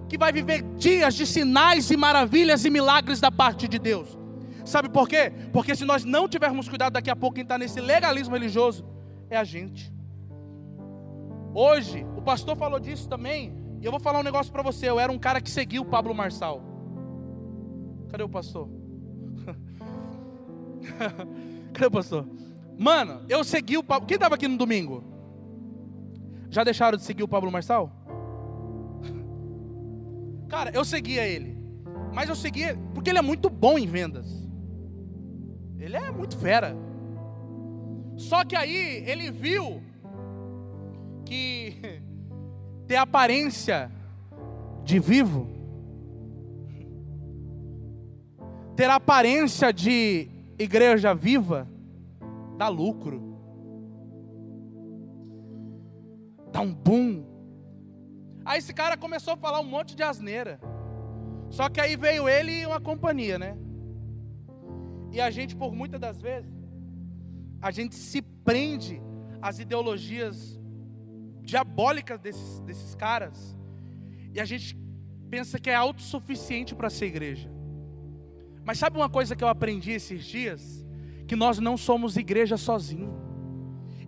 [0.07, 4.17] que vai viver dias de sinais e maravilhas e milagres da parte de Deus.
[4.63, 5.31] Sabe por quê?
[5.53, 8.85] Porque se nós não tivermos cuidado, daqui a pouco quem está nesse legalismo religioso
[9.29, 9.93] é a gente.
[11.53, 13.53] Hoje, o pastor falou disso também.
[13.79, 14.89] E eu vou falar um negócio para você.
[14.89, 16.61] Eu era um cara que seguia o Pablo Marçal.
[18.09, 18.69] Cadê o pastor?
[21.73, 22.27] Cadê o pastor?
[22.77, 24.07] Mano, eu segui o Pablo.
[24.07, 25.03] Quem estava aqui no domingo?
[26.49, 27.91] Já deixaram de seguir o Pablo Marçal?
[30.49, 31.57] Cara, eu seguia ele.
[32.13, 34.45] Mas eu seguia porque ele é muito bom em vendas.
[35.77, 36.75] Ele é muito fera.
[38.17, 39.81] Só que aí ele viu
[41.25, 41.75] que
[42.87, 43.91] ter aparência
[44.83, 45.49] de vivo,
[48.75, 51.67] ter aparência de igreja viva,
[52.57, 53.21] dá lucro,
[56.51, 57.25] dá um boom.
[58.43, 60.59] Aí esse cara começou a falar um monte de asneira.
[61.49, 63.57] Só que aí veio ele e uma companhia, né?
[65.11, 66.53] E a gente, por muitas das vezes,
[67.61, 69.01] a gente se prende
[69.41, 70.59] às ideologias
[71.41, 73.55] diabólicas desses, desses caras.
[74.33, 74.77] E a gente
[75.29, 77.49] pensa que é autossuficiente para ser igreja.
[78.63, 80.84] Mas sabe uma coisa que eu aprendi esses dias?
[81.27, 83.13] Que nós não somos igreja sozinho.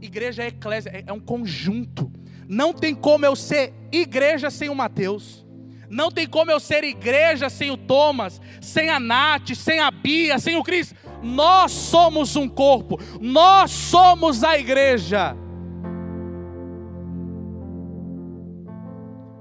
[0.01, 2.11] Igreja é eclésia, é, é um conjunto.
[2.47, 5.45] Não tem como eu ser igreja sem o Mateus.
[5.89, 10.37] Não tem como eu ser igreja sem o Thomas, sem a Nath, sem a Bia,
[10.37, 10.93] sem o Cris.
[11.23, 15.35] Nós somos um corpo, nós somos a igreja.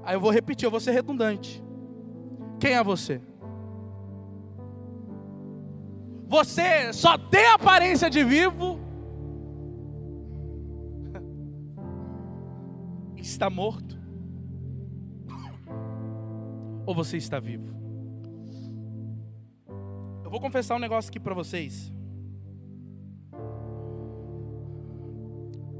[0.03, 1.61] Aí eu vou repetir, eu vou ser redundante.
[2.59, 3.21] Quem é você?
[6.27, 8.77] Você só tem aparência de vivo,
[13.15, 13.97] está morto,
[16.85, 17.73] ou você está vivo?
[20.21, 21.93] Eu vou confessar um negócio aqui para vocês.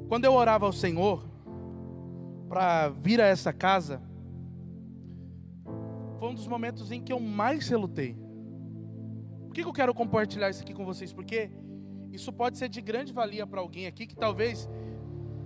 [0.08, 1.26] Quando eu orava ao Senhor
[2.48, 4.02] para vir a essa casa,
[6.18, 8.27] foi um dos momentos em que eu mais relutei.
[9.58, 11.12] Que eu quero compartilhar isso aqui com vocês?
[11.12, 11.50] Porque
[12.12, 14.70] isso pode ser de grande valia para alguém aqui que talvez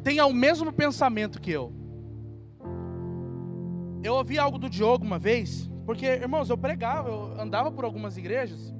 [0.03, 1.73] tenha o mesmo pensamento que eu.
[4.03, 8.17] Eu ouvi algo do Diogo uma vez, porque, irmãos, eu pregava, eu andava por algumas
[8.17, 8.75] igrejas,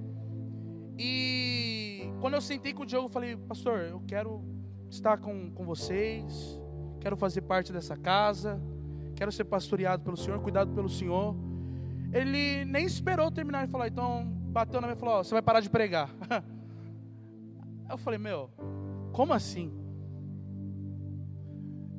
[1.00, 4.44] e quando eu sentei com o Diogo, eu falei, pastor, eu quero
[4.90, 6.60] estar com, com vocês,
[7.00, 8.62] quero fazer parte dessa casa,
[9.16, 11.38] quero ser pastoreado pelo Senhor, cuidado pelo Senhor.
[12.12, 15.42] Ele nem esperou terminar de falar, então bateu na minha e falou: oh, Você vai
[15.42, 16.10] parar de pregar.
[17.90, 18.50] Eu falei: Meu,
[19.12, 19.72] como assim?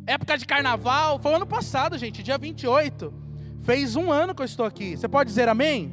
[0.06, 3.12] Época de carnaval, foi ano passado, gente, dia 28.
[3.62, 4.96] Fez um ano que eu estou aqui.
[4.96, 5.92] Você pode dizer amém?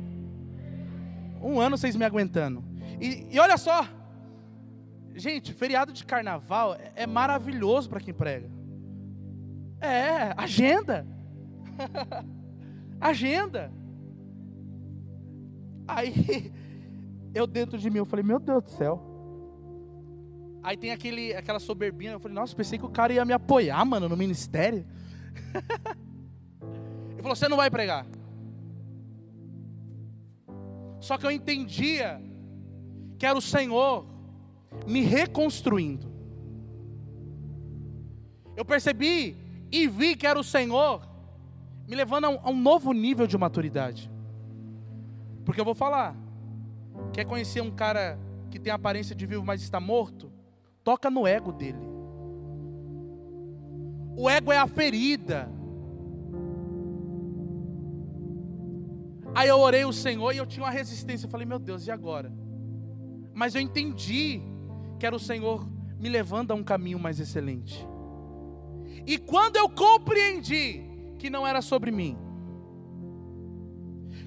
[1.39, 2.63] Um ano vocês me aguentando.
[2.99, 3.87] E, e olha só,
[5.13, 8.49] gente, feriado de carnaval é, é maravilhoso para quem prega.
[9.79, 11.05] É, agenda.
[12.99, 13.71] agenda.
[15.89, 16.54] Aí,
[17.34, 19.02] eu dentro de mim, eu falei, meu Deus do céu.
[20.62, 23.84] Aí tem aquele, aquela soberbinha, eu falei, nossa, pensei que o cara ia me apoiar,
[23.86, 24.86] mano, no ministério.
[27.13, 28.06] Ele falou, você não vai pregar.
[30.99, 32.21] Só que eu entendia
[33.17, 34.06] que era o Senhor
[34.86, 36.08] me reconstruindo.
[38.56, 39.36] Eu percebi
[39.71, 41.08] e vi que era o Senhor
[41.88, 44.12] me levando a um, a um novo nível de maturidade.
[45.49, 46.15] Porque eu vou falar,
[47.12, 48.19] quer conhecer um cara
[48.51, 50.31] que tem aparência de vivo, mas está morto?
[50.83, 51.89] Toca no ego dele.
[54.15, 55.49] O ego é a ferida.
[59.33, 61.25] Aí eu orei o Senhor e eu tinha uma resistência.
[61.25, 62.31] Eu falei, meu Deus, e agora?
[63.33, 64.39] mas eu entendi
[64.99, 67.88] que era o Senhor me levando a um caminho mais excelente.
[69.07, 70.83] E quando eu compreendi
[71.17, 72.15] que não era sobre mim,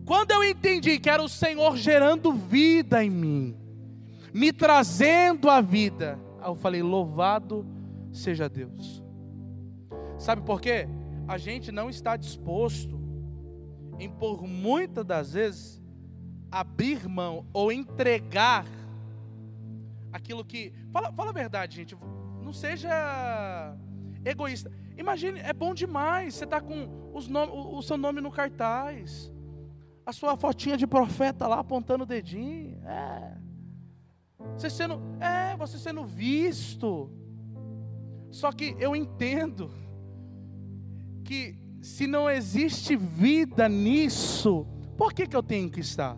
[0.04, 3.56] quando eu entendi que era o Senhor gerando vida em mim,
[4.32, 7.66] me trazendo a vida, eu falei: louvado
[8.12, 9.02] seja Deus.
[10.18, 10.88] Sabe por quê?
[11.26, 13.00] A gente não está disposto
[13.98, 15.82] em, por muitas das vezes,
[16.50, 18.66] abrir mão ou entregar
[20.12, 20.72] aquilo que.
[20.92, 21.96] Fala, fala a verdade, gente.
[22.42, 23.76] Não seja
[24.24, 24.70] egoísta.
[24.96, 26.34] Imagine, é bom demais.
[26.34, 29.32] Você está com os nome, o, o, seu nome no cartaz.
[30.04, 32.80] A sua fotinha de profeta lá apontando o dedinho.
[32.86, 33.36] É.
[34.56, 35.00] Você sendo.
[35.20, 37.10] É, você sendo visto.
[38.30, 39.70] Só que eu entendo
[41.24, 46.16] que se não existe vida nisso, por que, que eu tenho que estar?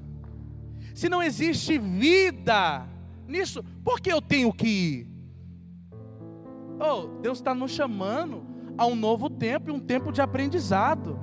[0.94, 2.86] Se não existe vida
[3.26, 5.08] nisso, por que eu tenho que ir?
[6.78, 8.44] Oh, Deus está nos chamando
[8.76, 11.18] a um novo tempo e um tempo de aprendizado.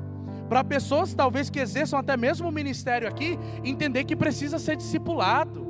[0.52, 5.66] Para pessoas talvez que exerçam até mesmo o ministério aqui, entender que precisa ser discipulado.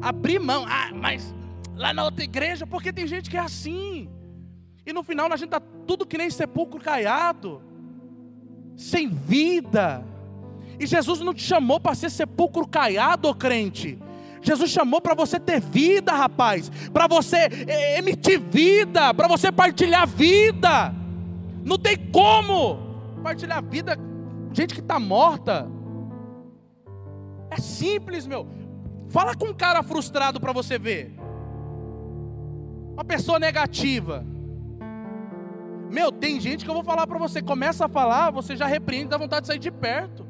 [0.00, 1.34] Abrir mão, ah, mas
[1.74, 4.08] lá na outra igreja, porque tem gente que é assim.
[4.86, 7.60] E no final a gente está tudo que nem sepulcro caiado,
[8.76, 10.06] sem vida.
[10.78, 13.98] E Jesus não te chamou para ser sepulcro caiado, ô crente.
[14.40, 20.06] Jesus chamou para você ter vida, rapaz, para você é, emitir vida, para você partilhar
[20.06, 20.94] vida.
[21.64, 22.78] Não tem como
[23.20, 23.98] partilhar vida
[24.52, 25.68] gente que está morta.
[27.50, 28.46] É simples, meu.
[29.08, 31.14] Fala com um cara frustrado para você ver.
[32.92, 34.24] Uma pessoa negativa.
[35.90, 39.08] Meu, tem gente que eu vou falar para você, começa a falar, você já repreende,
[39.08, 40.26] dá vontade de sair de perto.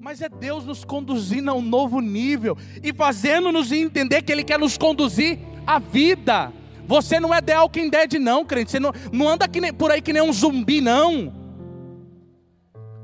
[0.00, 4.58] Mas é Deus nos conduzindo a um novo nível e fazendo-nos entender que Ele quer
[4.58, 6.52] nos conduzir à vida.
[6.86, 8.70] Você não é The Walking Dead, não, crente.
[8.70, 11.45] Você não, não anda nem, por aí que nem um zumbi, não.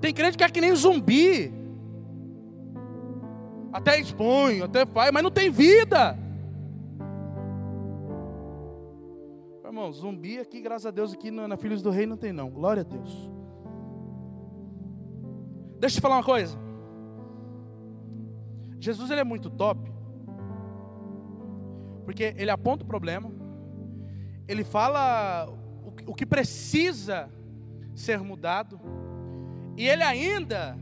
[0.02, 1.54] Tem crente que é que nem um zumbi.
[3.72, 6.18] Até expõe, até faz, mas não tem vida.
[9.64, 12.50] Irmão, zumbi aqui, graças a Deus, aqui na Filhos do Rei não tem não.
[12.50, 13.30] Glória a Deus.
[15.78, 16.58] Deixa eu te falar uma coisa.
[18.80, 19.90] Jesus ele é muito top.
[22.04, 23.32] Porque ele aponta o problema,
[24.48, 25.48] ele fala
[26.06, 27.30] o que precisa
[27.94, 28.80] ser mudado,
[29.76, 30.78] e ele ainda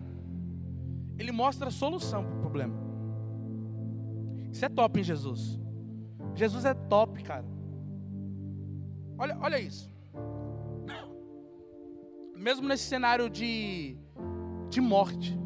[1.18, 2.74] ele mostra a solução para o problema.
[4.50, 5.60] Isso é top em Jesus.
[6.34, 7.44] Jesus é top, cara.
[9.18, 9.90] Olha, olha isso.
[12.34, 13.98] Mesmo nesse cenário de,
[14.70, 15.38] de morte,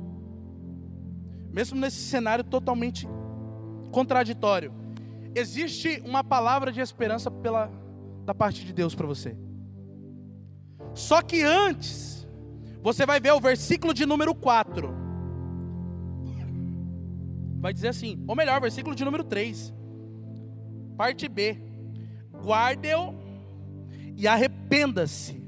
[1.53, 3.09] mesmo nesse cenário totalmente
[3.91, 4.73] contraditório,
[5.35, 7.69] existe uma palavra de esperança pela,
[8.25, 9.37] da parte de Deus para você.
[10.95, 12.24] Só que antes,
[12.85, 14.95] você vai ver o versículo de número 4.
[17.59, 19.75] Vai dizer assim, ou melhor, versículo de número 3.
[20.97, 21.59] Parte B.
[22.43, 23.15] Guarde-o
[24.17, 25.43] e arrependa-se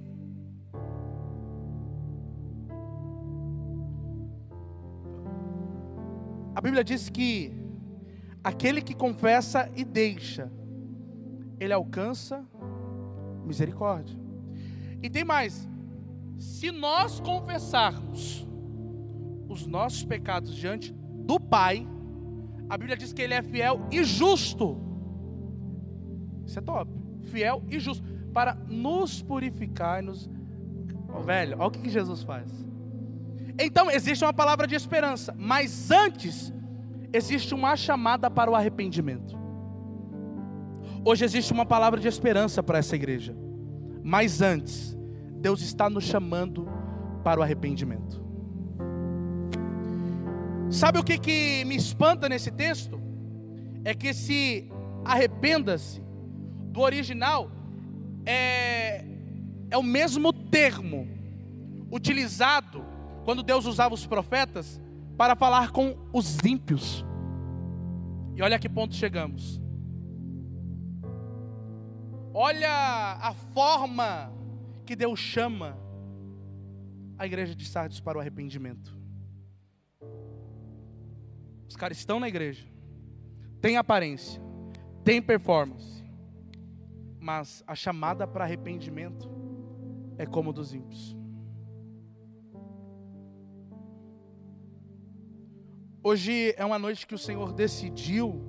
[6.57, 7.53] A Bíblia diz que
[8.43, 10.51] aquele que confessa e deixa,
[11.61, 12.43] ele alcança
[13.45, 14.19] misericórdia.
[15.03, 15.69] E tem mais:
[16.39, 18.47] se nós confessarmos
[19.49, 21.87] os nossos pecados diante do Pai,
[22.69, 24.81] a Bíblia diz que Ele é fiel e justo.
[26.45, 26.91] Isso é top.
[27.25, 28.05] Fiel e justo.
[28.33, 30.29] Para nos purificar, nos.
[31.09, 32.51] Oh, velho, olha o que Jesus faz.
[33.59, 36.53] Então existe uma palavra de esperança, mas antes
[37.13, 39.35] existe uma chamada para o arrependimento.
[41.05, 43.35] Hoje existe uma palavra de esperança para essa igreja,
[44.03, 44.96] mas antes
[45.47, 46.69] Deus está nos chamando
[47.23, 48.21] para o arrependimento.
[50.69, 53.01] Sabe o que, que me espanta nesse texto?
[53.85, 54.69] É que esse
[55.05, 56.03] arrependa-se
[56.73, 57.49] do original
[58.27, 59.05] é,
[59.71, 61.07] é o mesmo termo
[61.93, 62.85] utilizado
[63.25, 64.83] quando Deus usava os profetas
[65.17, 67.07] para falar com os ímpios.
[68.35, 69.63] E olha a que ponto chegamos.
[72.35, 72.69] Olha
[73.21, 74.35] a forma
[74.87, 75.77] que Deus chama
[77.19, 78.97] a igreja de Sardes para o arrependimento.
[81.69, 82.67] Os caras estão na igreja,
[83.61, 84.41] têm aparência,
[85.03, 86.05] têm performance,
[87.19, 89.29] mas a chamada para arrependimento
[90.17, 91.17] é como dos ímpios.
[96.03, 98.41] Hoje é uma noite que o Senhor decidiu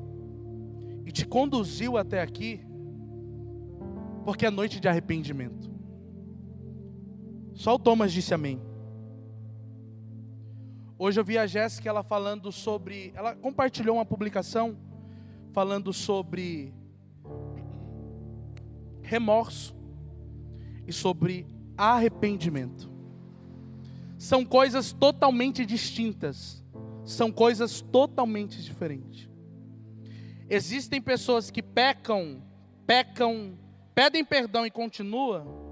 [1.03, 2.61] e te conduziu até aqui,
[4.23, 5.76] porque é noite de arrependimento.
[7.57, 8.61] Só o Thomas disse amém.
[10.97, 14.77] Hoje eu vi a Jéssica ela falando sobre, ela compartilhou uma publicação
[15.51, 16.73] falando sobre
[19.01, 19.75] remorso
[20.87, 21.45] e sobre
[21.75, 22.89] arrependimento.
[24.17, 26.63] São coisas totalmente distintas
[27.07, 29.29] são coisas totalmente diferentes.
[30.49, 32.43] Existem pessoas que pecam,
[32.85, 33.57] pecam,
[33.95, 35.65] pedem perdão e continuam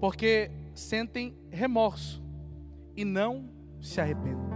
[0.00, 2.22] porque sentem remorso
[2.96, 3.50] e não
[3.80, 4.48] se arrependem.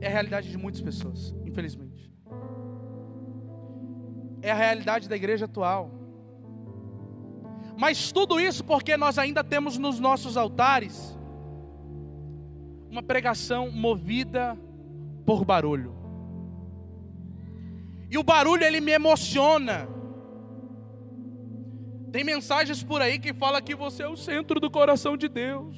[0.00, 2.12] É a realidade de muitas pessoas, infelizmente.
[4.40, 5.90] É a realidade da igreja atual.
[7.76, 11.16] Mas tudo isso porque nós ainda temos nos nossos altares
[12.90, 14.56] uma pregação movida
[15.24, 15.94] por barulho.
[18.10, 19.88] E o barulho ele me emociona.
[22.10, 25.76] Tem mensagens por aí que fala que você é o centro do coração de Deus.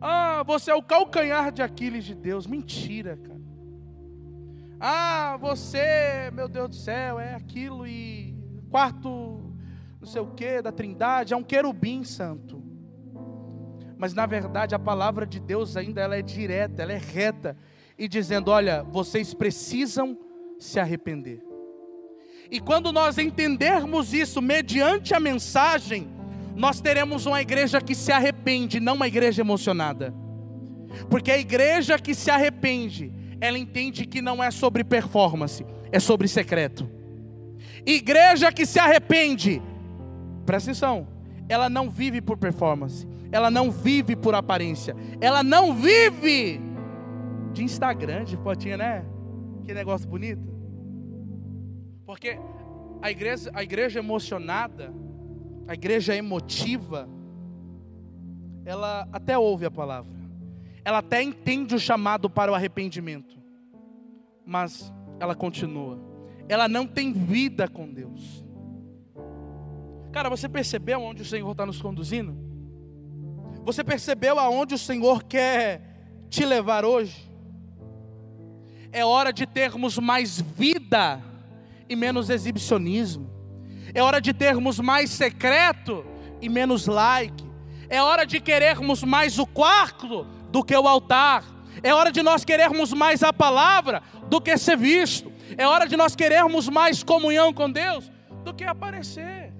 [0.00, 2.46] Ah, você é o calcanhar de Aquiles de Deus.
[2.46, 3.40] Mentira, cara.
[4.80, 8.36] Ah, você, meu Deus do céu, é aquilo e
[8.68, 9.08] quarto,
[10.00, 12.60] não sei o que, da Trindade, é um querubim santo.
[13.96, 17.56] Mas na verdade a palavra de Deus ainda ela é direta, ela é reta
[17.96, 20.18] e dizendo, olha, vocês precisam
[20.58, 21.51] se arrepender.
[22.52, 26.06] E quando nós entendermos isso mediante a mensagem,
[26.54, 30.14] nós teremos uma igreja que se arrepende, não uma igreja emocionada.
[31.08, 36.28] Porque a igreja que se arrepende, ela entende que não é sobre performance, é sobre
[36.28, 36.86] secreto.
[37.86, 39.62] Igreja que se arrepende,
[40.44, 41.08] presta atenção,
[41.48, 46.60] ela não vive por performance, ela não vive por aparência, ela não vive
[47.54, 49.06] de Instagram, de fotinha, né?
[49.64, 50.51] Que negócio bonito.
[52.12, 52.38] Porque
[53.00, 54.92] a igreja, a igreja emocionada,
[55.66, 57.08] a igreja emotiva,
[58.66, 60.12] ela até ouve a palavra,
[60.84, 63.40] ela até entende o chamado para o arrependimento,
[64.44, 65.98] mas ela continua,
[66.50, 68.44] ela não tem vida com Deus.
[70.12, 72.36] Cara, você percebeu aonde o Senhor está nos conduzindo?
[73.64, 77.32] Você percebeu aonde o Senhor quer te levar hoje?
[78.92, 81.31] É hora de termos mais vida
[81.92, 83.30] e menos exibicionismo.
[83.94, 86.04] É hora de termos mais secreto
[86.40, 87.44] e menos like.
[87.88, 91.44] É hora de querermos mais o quarto do que o altar.
[91.82, 95.30] É hora de nós querermos mais a palavra do que ser visto.
[95.58, 98.10] É hora de nós querermos mais comunhão com Deus
[98.42, 99.52] do que aparecer.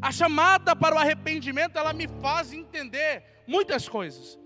[0.00, 4.38] A chamada para o arrependimento, ela me faz entender muitas coisas.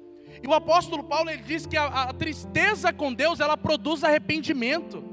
[0.43, 5.08] E o apóstolo Paulo ele diz que a, a tristeza com Deus, ela produz arrependimento.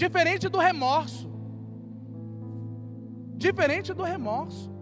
[0.00, 1.30] Diferente do remorso.
[3.36, 4.72] Diferente do remorso.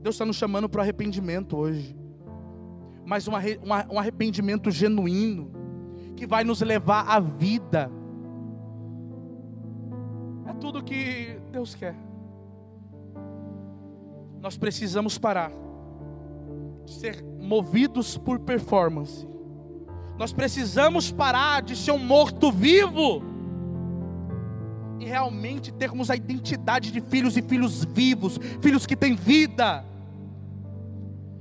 [0.00, 1.98] Deus está nos chamando para o arrependimento hoje.
[3.04, 5.50] Mas um arrependimento genuíno,
[6.14, 7.90] que vai nos levar à vida.
[10.46, 11.96] É tudo que Deus quer.
[14.40, 15.50] Nós precisamos parar
[16.84, 19.27] de ser movidos por performance.
[20.18, 23.22] Nós precisamos parar de ser um morto-vivo
[24.98, 29.84] e realmente termos a identidade de filhos e filhos vivos, filhos que têm vida.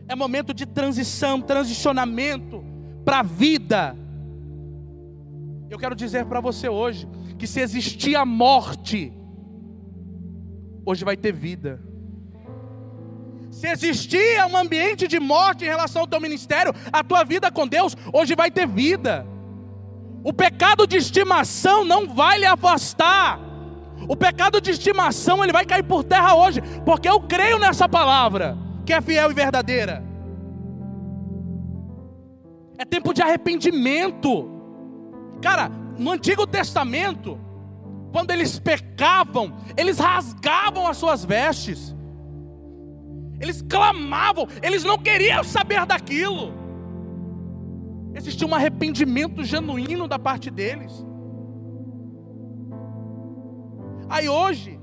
[0.07, 2.63] É momento de transição, transicionamento
[3.03, 3.97] para a vida.
[5.71, 7.07] Eu quero dizer para você hoje
[7.39, 9.11] que se existir a morte,
[10.85, 11.86] hoje vai ter vida.
[13.57, 17.67] Se existia um ambiente de morte em relação ao teu ministério, a tua vida com
[17.67, 19.25] Deus, hoje vai ter vida.
[20.23, 23.39] O pecado de estimação não vai lhe afastar.
[24.07, 28.55] O pecado de estimação ele vai cair por terra hoje, porque eu creio nessa palavra,
[28.85, 30.03] que é fiel e verdadeira.
[32.77, 34.51] É tempo de arrependimento.
[35.41, 37.39] Cara, no Antigo Testamento,
[38.11, 41.96] quando eles pecavam, eles rasgavam as suas vestes.
[43.39, 46.53] Eles clamavam, eles não queriam saber daquilo.
[48.15, 51.05] Existia um arrependimento genuíno da parte deles.
[54.09, 54.79] Aí hoje,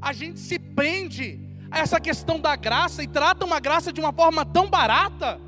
[0.00, 1.38] a gente se prende
[1.70, 5.40] a essa questão da graça e trata uma graça de uma forma tão barata,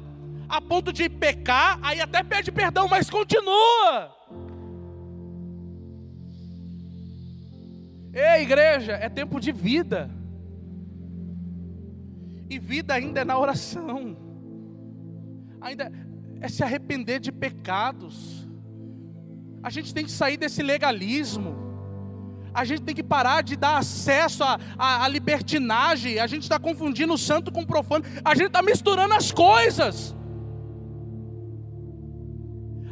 [0.49, 4.15] a ponto de pecar, aí até pede perdão, mas continua.
[8.13, 10.11] Ei, igreja, é tempo de vida.
[12.53, 14.15] E vida ainda é na oração.
[15.59, 15.91] Ainda
[16.39, 18.47] é se arrepender de pecados.
[19.63, 21.57] A gente tem que sair desse legalismo.
[22.53, 24.45] A gente tem que parar de dar acesso
[24.77, 26.19] à, libertinagem.
[26.19, 28.05] A gente está confundindo o santo com o profano.
[28.23, 30.15] A gente está misturando as coisas.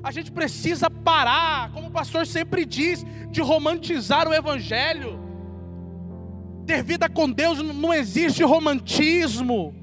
[0.03, 5.21] A gente precisa parar, como o pastor sempre diz, de romantizar o Evangelho.
[6.67, 9.75] Ter vida com Deus não existe romantismo,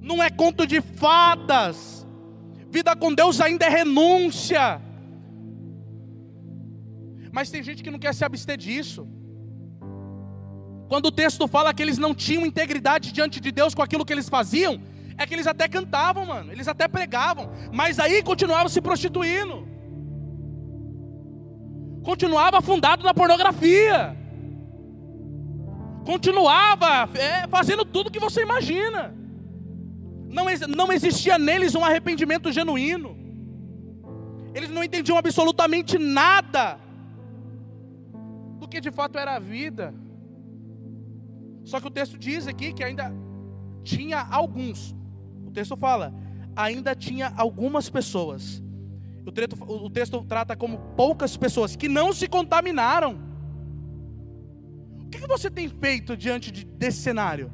[0.00, 2.06] não é conto de fadas.
[2.68, 4.80] Vida com Deus ainda é renúncia.
[7.30, 9.06] Mas tem gente que não quer se abster disso.
[10.88, 14.12] Quando o texto fala que eles não tinham integridade diante de Deus com aquilo que
[14.12, 14.80] eles faziam,
[15.16, 19.66] é que eles até cantavam, mano, eles até pregavam, mas aí continuavam se prostituindo,
[22.02, 24.21] continuava afundado na pornografia
[26.04, 29.14] continuava é, fazendo tudo que você imagina.
[30.28, 33.16] Não, não existia neles um arrependimento genuíno.
[34.54, 36.78] Eles não entendiam absolutamente nada
[38.58, 39.94] do que de fato era a vida.
[41.64, 43.12] Só que o texto diz aqui que ainda
[43.82, 44.94] tinha alguns.
[45.52, 46.12] texto fala,
[46.56, 48.62] ainda tinha algumas pessoas.
[49.24, 53.31] O texto, o texto trata como poucas pessoas que não se contaminaram.
[55.12, 57.52] O que você tem feito diante de, desse cenário?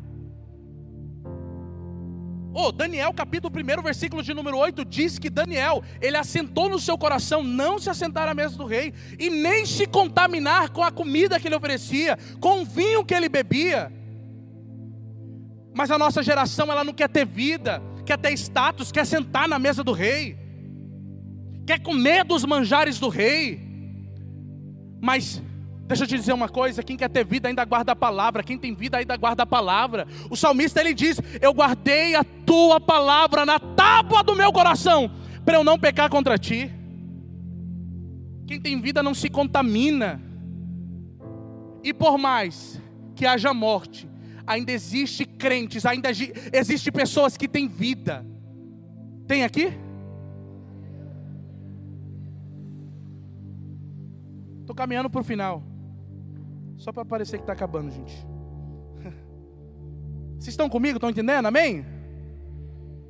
[2.54, 6.96] Oh, Daniel, capítulo 1, versículo de número 8, diz que Daniel, ele assentou no seu
[6.96, 11.38] coração não se assentar à mesa do rei e nem se contaminar com a comida
[11.40, 13.92] que ele oferecia, com o vinho que ele bebia.
[15.74, 19.58] Mas a nossa geração, ela não quer ter vida, quer ter status, quer sentar na
[19.58, 20.38] mesa do rei,
[21.66, 23.60] quer comer dos manjares do rei.
[25.00, 25.42] Mas
[25.88, 28.58] Deixa eu te dizer uma coisa: quem quer ter vida ainda guarda a palavra, quem
[28.58, 30.06] tem vida ainda guarda a palavra.
[30.28, 35.10] O salmista ele diz: Eu guardei a tua palavra na tábua do meu coração,
[35.46, 36.70] para eu não pecar contra ti.
[38.46, 40.20] Quem tem vida não se contamina,
[41.82, 42.80] e por mais
[43.16, 44.06] que haja morte,
[44.46, 46.10] ainda existe crentes, ainda
[46.52, 48.26] existe pessoas que têm vida.
[49.26, 49.72] Tem aqui?
[54.60, 55.77] Estou caminhando para o final.
[56.78, 58.14] Só para parecer que está acabando, gente.
[60.38, 60.96] Vocês estão comigo?
[60.96, 61.46] Estão entendendo?
[61.46, 61.84] Amém?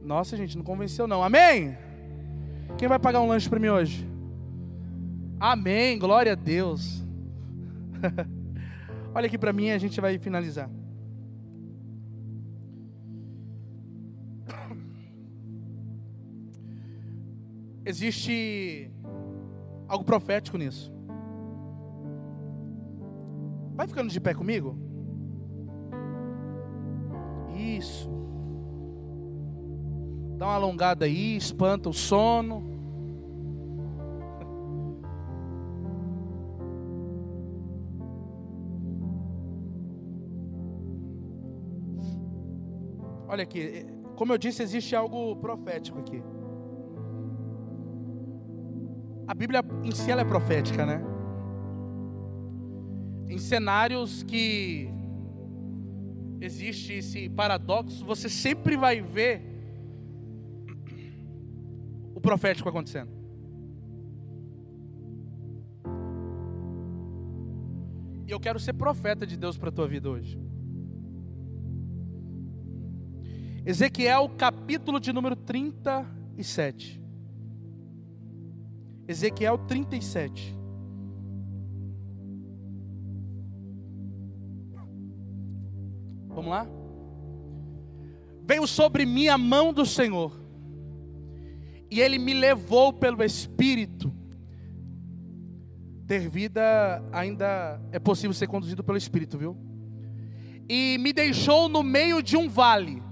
[0.03, 1.23] Nossa, gente, não convenceu não.
[1.23, 1.77] Amém?
[2.79, 4.09] Quem vai pagar um lanche para mim hoje?
[5.39, 5.99] Amém.
[5.99, 7.05] Glória a Deus.
[9.15, 10.71] Olha aqui para mim e a gente vai finalizar.
[17.85, 18.91] Existe
[19.87, 20.98] algo profético nisso.
[23.79, 24.77] Vai ficando de pé comigo?
[27.57, 28.11] Isso.
[30.37, 32.61] Dá uma alongada aí, espanta o sono.
[43.29, 46.21] Olha aqui, como eu disse, existe algo profético aqui.
[49.29, 51.08] A Bíblia em si ela é profética, né?
[53.29, 54.89] Em cenários que
[56.41, 59.43] existe esse paradoxo, você sempre vai ver
[62.15, 63.11] o profético acontecendo.
[68.27, 70.39] E eu quero ser profeta de Deus para a tua vida hoje.
[73.65, 77.01] Ezequiel, capítulo de número 37.
[79.07, 80.58] Ezequiel 37.
[86.39, 86.69] Vamos lá?
[88.47, 90.41] Veio sobre mim a mão do Senhor,
[91.91, 94.15] e Ele me levou pelo Espírito.
[96.07, 99.57] Ter vida ainda é possível ser conduzido pelo Espírito, viu?
[100.69, 103.03] E me deixou no meio de um vale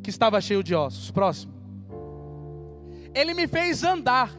[0.00, 1.10] que estava cheio de ossos.
[1.10, 1.52] Próximo.
[3.12, 4.32] Ele me fez andar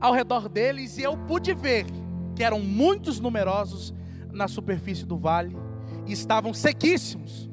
[0.00, 1.86] ao redor deles e eu pude ver
[2.34, 3.94] que eram muitos numerosos
[4.32, 5.69] na superfície do vale
[6.10, 7.48] e estavam sequíssimos.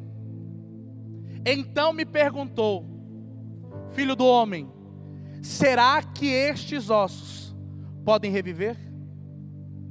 [1.45, 2.83] Então me perguntou,
[3.91, 4.67] filho do homem,
[5.43, 7.55] será que estes ossos
[8.03, 8.75] podem reviver?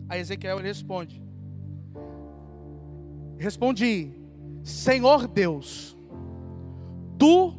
[0.09, 1.23] A Ezequiel responde:
[3.39, 4.13] Respondi,
[4.65, 5.97] Senhor Deus,
[7.17, 7.55] tu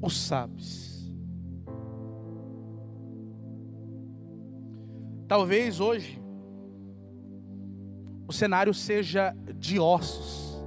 [0.00, 1.12] o sabes.
[5.26, 6.23] Talvez hoje
[8.26, 10.62] o cenário seja de ossos.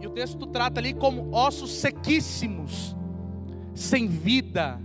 [0.00, 2.96] E o texto trata ali como ossos sequíssimos,
[3.74, 4.80] sem vida.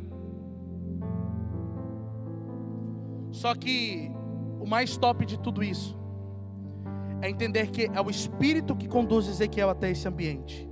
[3.32, 4.12] Só que
[4.60, 5.98] o mais top de tudo isso
[7.22, 10.70] é entender que é o Espírito que conduz Ezequiel até esse ambiente.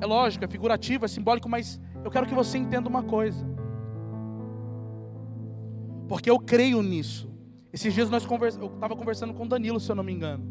[0.00, 3.44] É lógico, é figurativo, é simbólico, mas eu quero que você entenda uma coisa.
[6.08, 7.27] Porque eu creio nisso.
[7.72, 8.56] Esses dias nós convers...
[8.56, 10.44] eu estava conversando com Danilo, se eu não me engano,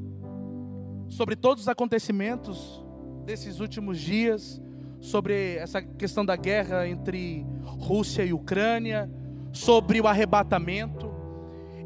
[1.09, 2.83] sobre todos os acontecimentos
[3.25, 4.61] desses últimos dias,
[4.99, 9.09] sobre essa questão da guerra entre Rússia e Ucrânia,
[9.51, 11.11] sobre o arrebatamento.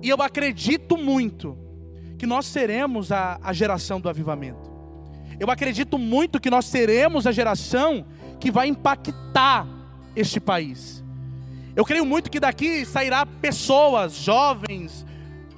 [0.02, 1.58] E eu acredito muito
[2.18, 4.70] que nós seremos a, a geração do avivamento.
[5.40, 8.06] Eu acredito muito que nós seremos a geração
[8.40, 9.68] que vai impactar
[10.16, 11.04] este país.
[11.76, 15.06] Eu creio muito que daqui sairá pessoas, jovens,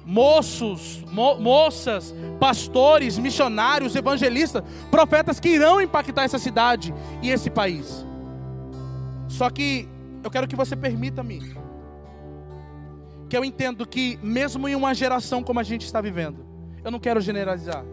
[0.04, 8.04] moços, mo moças, pastores, missionários, evangelistas, profetas que irão impactar essa cidade e esse país.
[9.28, 9.88] Só que
[10.22, 11.54] eu quero que você permita-me
[13.28, 16.44] que eu entendo que mesmo em uma geração como a gente está vivendo,
[16.84, 17.84] eu não quero generalizar,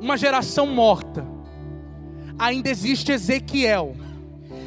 [0.00, 1.26] uma geração morta,
[2.38, 3.94] ainda existe Ezequiel,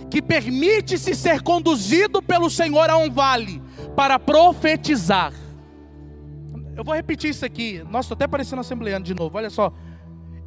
[0.10, 3.62] que permite-se ser conduzido pelo Senhor a um vale
[3.96, 5.34] para profetizar.
[6.76, 7.82] Eu vou repetir isso aqui.
[7.90, 9.38] Nossa, estou até parecendo assembleando de novo.
[9.38, 9.72] Olha só.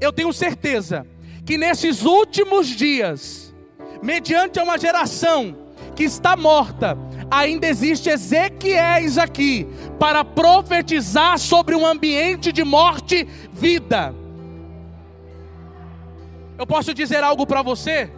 [0.01, 1.07] Eu tenho certeza
[1.45, 3.55] que nesses últimos dias,
[4.03, 5.57] mediante uma geração
[5.97, 6.97] que está morta,
[7.31, 9.67] ainda existe Ezequiéis aqui
[9.99, 14.15] para profetizar sobre um ambiente de morte, vida.
[16.59, 18.11] Eu posso dizer algo para você?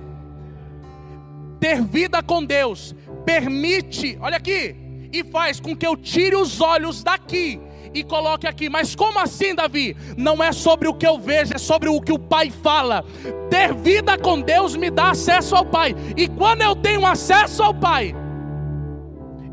[1.60, 2.94] Ter vida com Deus
[3.24, 4.74] permite, olha aqui,
[5.12, 7.60] e faz com que eu tire os olhos daqui
[7.94, 8.68] e coloque aqui.
[8.68, 9.96] Mas como assim, Davi?
[10.16, 13.04] Não é sobre o que eu vejo, é sobre o que o Pai fala.
[13.48, 15.94] Ter vida com Deus me dá acesso ao Pai.
[16.16, 18.14] E quando eu tenho acesso ao Pai,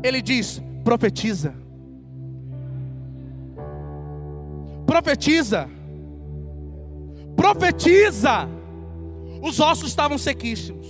[0.02, 1.54] Ele diz: profetiza.
[4.86, 5.68] Profetiza.
[7.36, 8.48] Profetiza.
[9.42, 10.86] Os ossos estavam sequíssimos.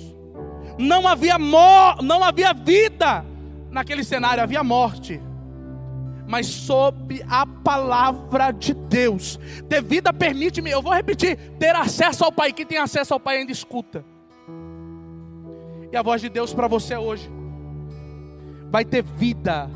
[0.78, 3.24] Não havia, mo não havia vida
[3.70, 5.20] naquele cenário, havia morte
[6.29, 9.41] mas sob a palavra de Deus.
[9.66, 12.53] Ter vida permite-me, eu vou repetir, ter acesso ao Pai.
[12.53, 14.05] Quem tem acesso ao Pai ainda escuta.
[15.91, 17.31] E a voz de Deus para você hoje
[18.70, 19.70] vai ter vida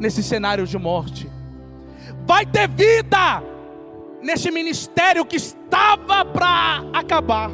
[0.00, 1.30] nesse cenário de morte.
[2.26, 3.40] Vai ter vida
[4.20, 7.48] nesse ministério que estava para acabar.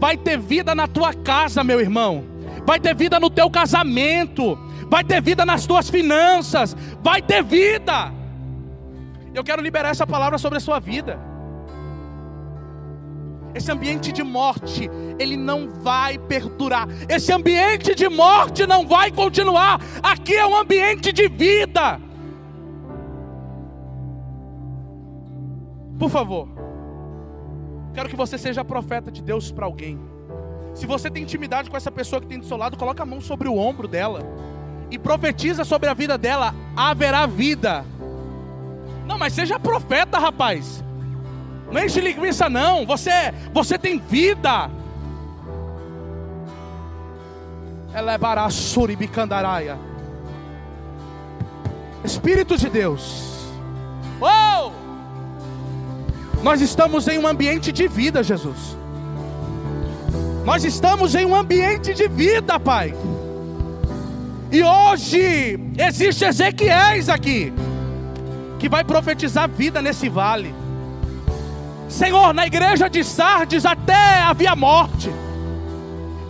[0.00, 2.24] Vai ter vida na tua casa, meu irmão.
[2.66, 4.58] Vai ter vida no teu casamento
[4.90, 8.12] vai ter vida nas tuas finanças, vai ter vida.
[9.32, 11.18] Eu quero liberar essa palavra sobre a sua vida.
[13.54, 16.88] Esse ambiente de morte, ele não vai perdurar.
[17.08, 19.80] Esse ambiente de morte não vai continuar.
[20.02, 22.00] Aqui é um ambiente de vida.
[25.98, 26.48] Por favor,
[27.94, 30.00] quero que você seja profeta de Deus para alguém.
[30.74, 33.20] Se você tem intimidade com essa pessoa que tem do seu lado, coloca a mão
[33.20, 34.24] sobre o ombro dela
[34.90, 37.84] e profetiza sobre a vida dela, haverá vida.
[39.06, 40.84] Não, mas seja profeta, rapaz.
[41.70, 42.84] Não enche linguiça, não.
[42.86, 43.10] Você,
[43.52, 44.70] você tem vida.
[47.92, 49.78] Ela é barassuribicandaраia.
[52.04, 53.50] Espírito de Deus.
[54.20, 54.70] Oh!
[56.42, 58.76] Nós estamos em um ambiente de vida, Jesus.
[60.44, 62.94] Nós estamos em um ambiente de vida, Pai.
[64.52, 67.52] E hoje existe Ezequiéis aqui
[68.58, 70.52] que vai profetizar vida nesse vale.
[71.88, 75.10] Senhor, na igreja de Sardes até havia morte,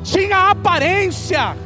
[0.05, 1.57] tinha aparência,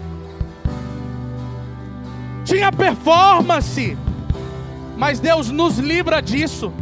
[2.45, 3.99] tinha performance,
[4.97, 6.73] mas Deus nos livra disso.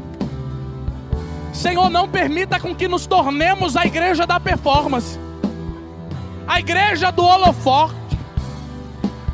[1.52, 5.18] Senhor, não permita com que nos tornemos a igreja da performance,
[6.46, 8.01] a igreja do holofote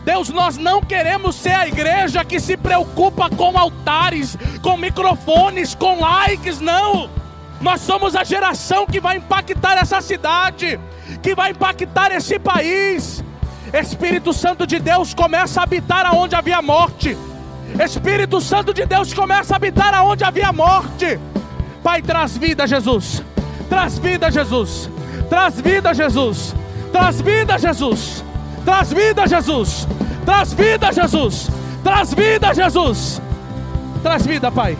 [0.08, 6.00] Deus, nós não queremos ser a igreja que se preocupa com altares, com microfones, com
[6.00, 7.10] likes, não.
[7.60, 10.80] Nós somos a geração que vai impactar essa cidade,
[11.22, 13.22] que vai impactar esse país.
[13.70, 17.14] Espírito Santo de Deus começa a habitar aonde havia morte.
[17.78, 21.20] Espírito Santo de Deus começa a habitar aonde havia morte.
[21.82, 23.22] Pai, traz vida, Jesus.
[23.68, 24.88] Traz vida, Jesus.
[25.28, 26.54] Traz vida, Jesus.
[26.90, 28.24] Traz vida, Jesus.
[28.64, 29.86] Traz vida, Jesus.
[30.24, 31.48] Traz vida, Jesus.
[31.82, 33.20] Traz vida, Jesus.
[34.02, 34.76] Traz vida, Pai.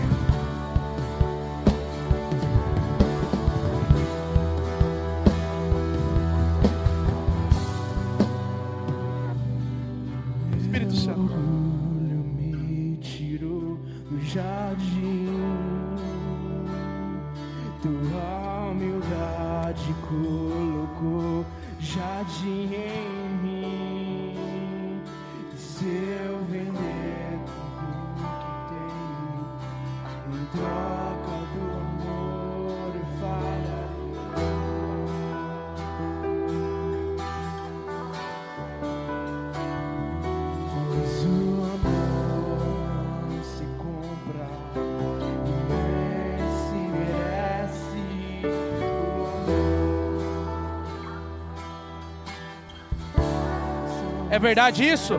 [54.39, 55.15] É verdade isso?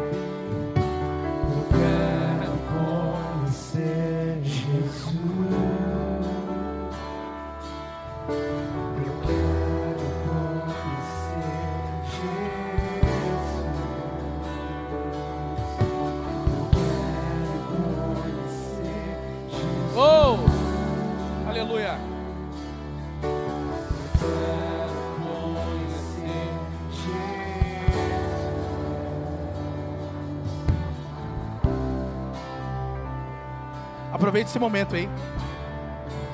[34.39, 35.09] Aproveite esse momento aí.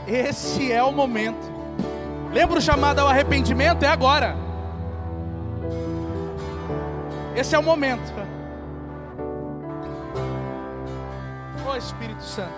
[0.08, 1.52] Esse é o momento.
[2.32, 3.84] Lembra o chamado ao arrependimento?
[3.84, 4.36] É agora.
[7.36, 8.14] Esse é o momento.
[11.68, 12.54] Oh Espírito Santo.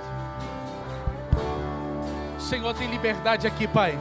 [2.38, 3.98] O Senhor tem liberdade aqui, Pai.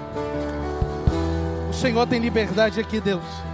[1.70, 3.45] O Senhor tem liberdade aqui, Deus.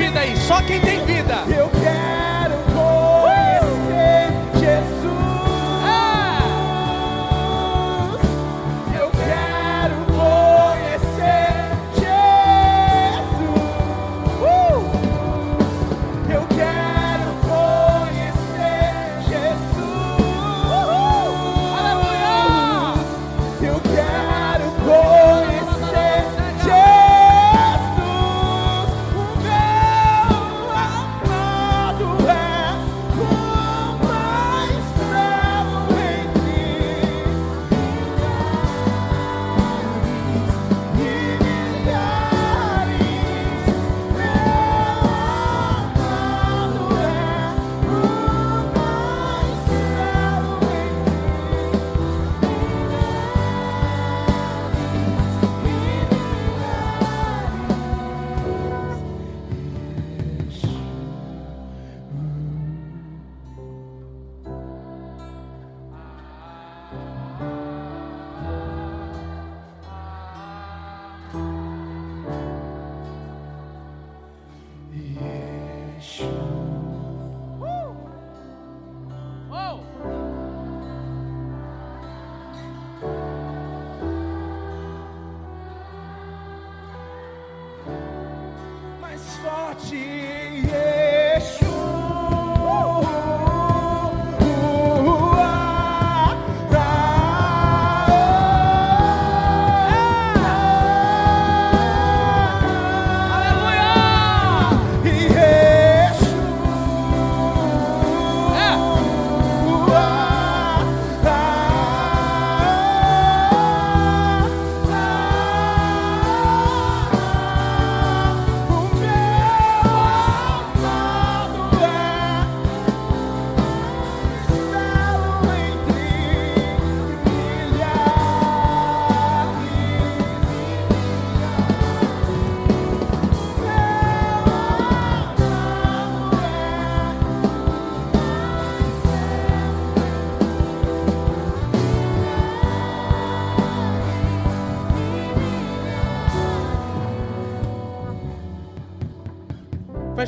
[0.00, 1.44] Vida aí, só quem tem vida.
[1.46, 4.99] Eu quero conhecer Jesus.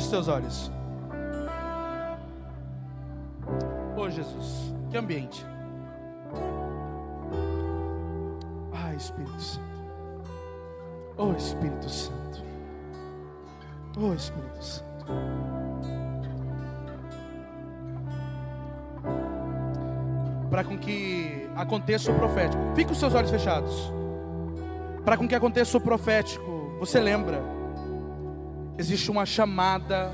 [0.03, 0.71] Feche seus olhos.
[3.95, 5.45] Oh Jesus, que ambiente.
[8.73, 9.65] Ah, Espírito Santo.
[11.17, 12.43] Oh Espírito Santo.
[13.97, 15.05] Oh Espírito Santo.
[20.49, 22.61] Para com que aconteça o profético.
[22.75, 23.91] Fique com seus olhos fechados.
[25.05, 27.52] Para com que aconteça o profético, você lembra?
[28.77, 30.11] Existe uma chamada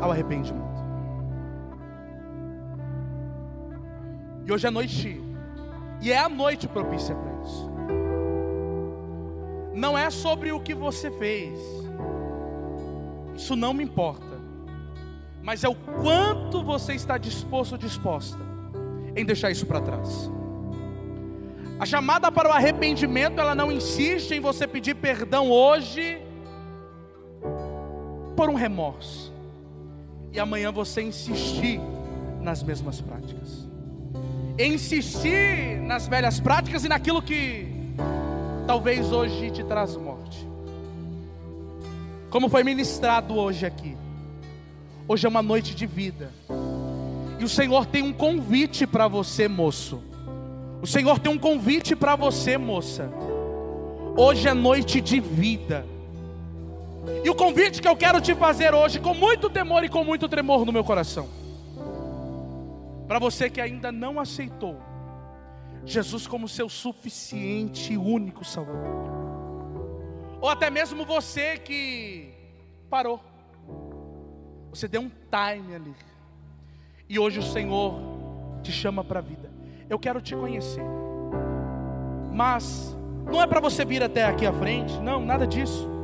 [0.00, 0.66] ao arrependimento.
[4.46, 5.22] E hoje é noite,
[6.00, 7.70] e é a noite propícia para isso.
[9.74, 11.58] Não é sobre o que você fez,
[13.36, 14.40] isso não me importa,
[15.42, 18.40] mas é o quanto você está disposto ou disposta
[19.14, 20.30] em deixar isso para trás.
[21.78, 26.20] A chamada para o arrependimento, ela não insiste em você pedir perdão hoje
[28.38, 29.32] por um remorso.
[30.32, 31.80] E amanhã você insistir
[32.40, 33.66] nas mesmas práticas.
[34.56, 37.66] Insistir nas velhas práticas e naquilo que
[38.64, 40.46] talvez hoje te traz morte.
[42.30, 43.96] Como foi ministrado hoje aqui.
[45.08, 46.30] Hoje é uma noite de vida.
[47.40, 50.00] E o Senhor tem um convite para você, moço.
[50.80, 53.10] O Senhor tem um convite para você, moça.
[54.16, 55.84] Hoje é noite de vida.
[57.24, 60.28] E o convite que eu quero te fazer hoje, com muito temor e com muito
[60.28, 61.28] tremor no meu coração,
[63.06, 64.76] para você que ainda não aceitou
[65.84, 69.08] Jesus como seu suficiente e único Salvador,
[70.40, 72.34] ou até mesmo você que
[72.90, 73.20] parou,
[74.70, 75.94] você deu um time ali,
[77.08, 77.98] e hoje o Senhor
[78.62, 79.50] te chama para a vida.
[79.88, 80.84] Eu quero te conhecer,
[82.32, 82.94] mas
[83.24, 85.97] não é para você vir até aqui à frente, não, nada disso.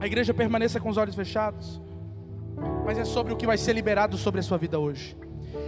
[0.00, 1.78] A igreja permaneça com os olhos fechados,
[2.86, 5.14] mas é sobre o que vai ser liberado sobre a sua vida hoje.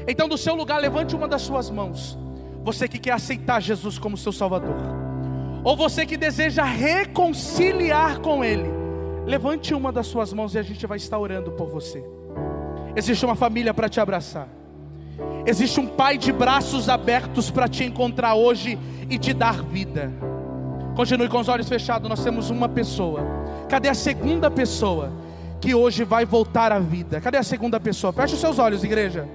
[0.08, 2.18] Então, do seu lugar, levante uma das suas mãos.
[2.64, 4.76] Você que quer aceitar Jesus como seu Salvador,
[5.62, 8.70] ou você que deseja reconciliar com Ele,
[9.26, 12.02] levante uma das suas mãos e a gente vai estar orando por você.
[12.96, 14.48] Existe uma família para te abraçar.
[15.44, 18.78] Existe um pai de braços abertos para te encontrar hoje
[19.10, 20.10] e te dar vida.
[20.96, 23.41] Continue com os olhos fechados, nós temos uma pessoa.
[23.72, 25.10] Cadê a segunda pessoa
[25.58, 27.22] que hoje vai voltar à vida?
[27.22, 28.12] Cadê a segunda pessoa?
[28.12, 29.26] Feche os seus olhos, igreja.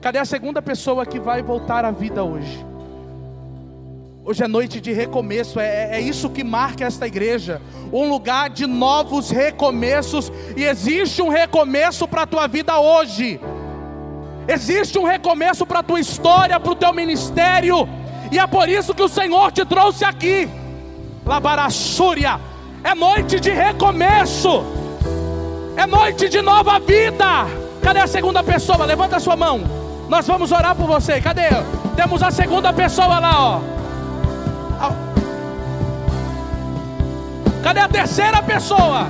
[0.00, 2.64] Cadê a segunda pessoa que vai voltar à vida hoje?
[4.24, 7.60] Hoje é noite de recomeço, é, é isso que marca esta igreja,
[7.92, 13.40] um lugar de novos recomeços, e existe um recomeço para a tua vida hoje,
[14.46, 17.88] existe um recomeço para a tua história, para o teu ministério,
[18.30, 20.48] e é por isso que o Senhor te trouxe aqui.
[21.26, 22.38] Labarassúria,
[22.84, 24.62] é noite de recomeço,
[25.76, 27.46] é noite de nova vida.
[27.82, 28.84] Cadê a segunda pessoa?
[28.84, 29.62] Levanta a sua mão.
[30.08, 31.20] Nós vamos orar por você.
[31.20, 31.48] Cadê?
[31.96, 33.74] Temos a segunda pessoa lá, ó.
[37.62, 39.06] Cadê a terceira pessoa?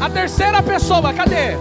[0.00, 1.56] A terceira pessoa, cadê?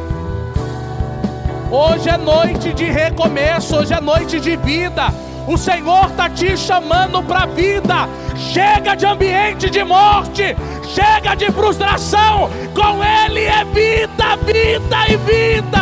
[1.69, 5.13] Hoje é noite de recomeço, hoje é noite de vida.
[5.47, 8.09] O Senhor está te chamando para a vida.
[8.39, 10.55] Chega de ambiente de morte,
[10.87, 12.49] chega de frustração.
[12.73, 15.79] Com Ele é vida, vida e vida.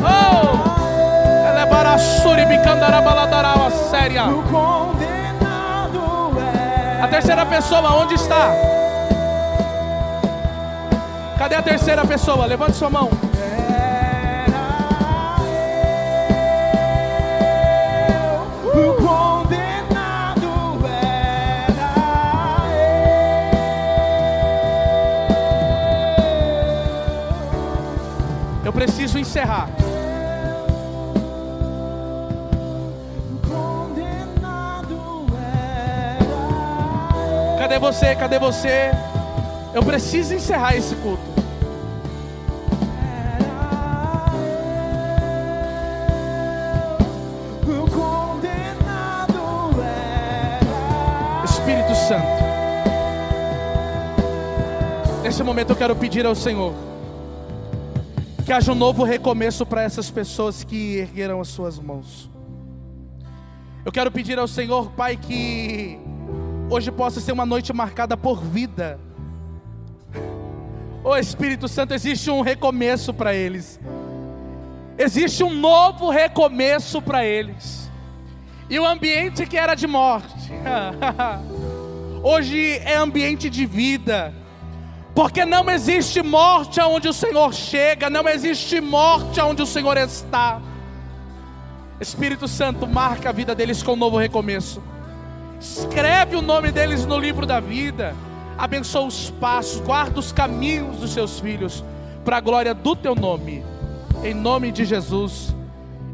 [0.00, 0.64] Oh!
[1.56, 1.66] É
[3.90, 4.24] séria.
[6.98, 7.02] É.
[7.02, 8.50] A terceira pessoa, onde está?
[11.38, 12.46] Cadê a terceira pessoa?
[12.46, 13.10] Levante sua mão.
[18.74, 19.63] O condenado
[28.74, 29.68] preciso encerrar.
[37.58, 38.14] Cadê você?
[38.16, 38.90] Cadê você?
[39.72, 41.22] Eu preciso encerrar esse culto.
[51.44, 52.44] Espírito Santo.
[55.22, 56.93] Nesse momento eu quero pedir ao Senhor
[58.44, 62.30] que haja um novo recomeço para essas pessoas que ergueram as suas mãos.
[63.84, 65.98] Eu quero pedir ao Senhor, Pai, que
[66.68, 69.00] hoje possa ser uma noite marcada por vida.
[71.02, 73.80] Ô Espírito Santo, existe um recomeço para eles.
[74.98, 77.90] Existe um novo recomeço para eles.
[78.68, 80.50] E o ambiente que era de morte,
[82.22, 84.34] hoje é ambiente de vida.
[85.14, 90.60] Porque não existe morte aonde o Senhor chega, não existe morte aonde o Senhor está.
[92.00, 94.82] Espírito Santo, marca a vida deles com um novo recomeço.
[95.60, 98.14] Escreve o nome deles no livro da vida.
[98.58, 101.84] Abençoa os passos, guarda os caminhos dos seus filhos,
[102.24, 103.64] para a glória do teu nome.
[104.24, 105.54] Em nome de Jesus.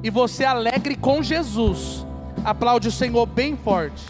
[0.02, 2.06] E você alegre com Jesus.
[2.44, 4.02] Aplaude o Senhor bem forte.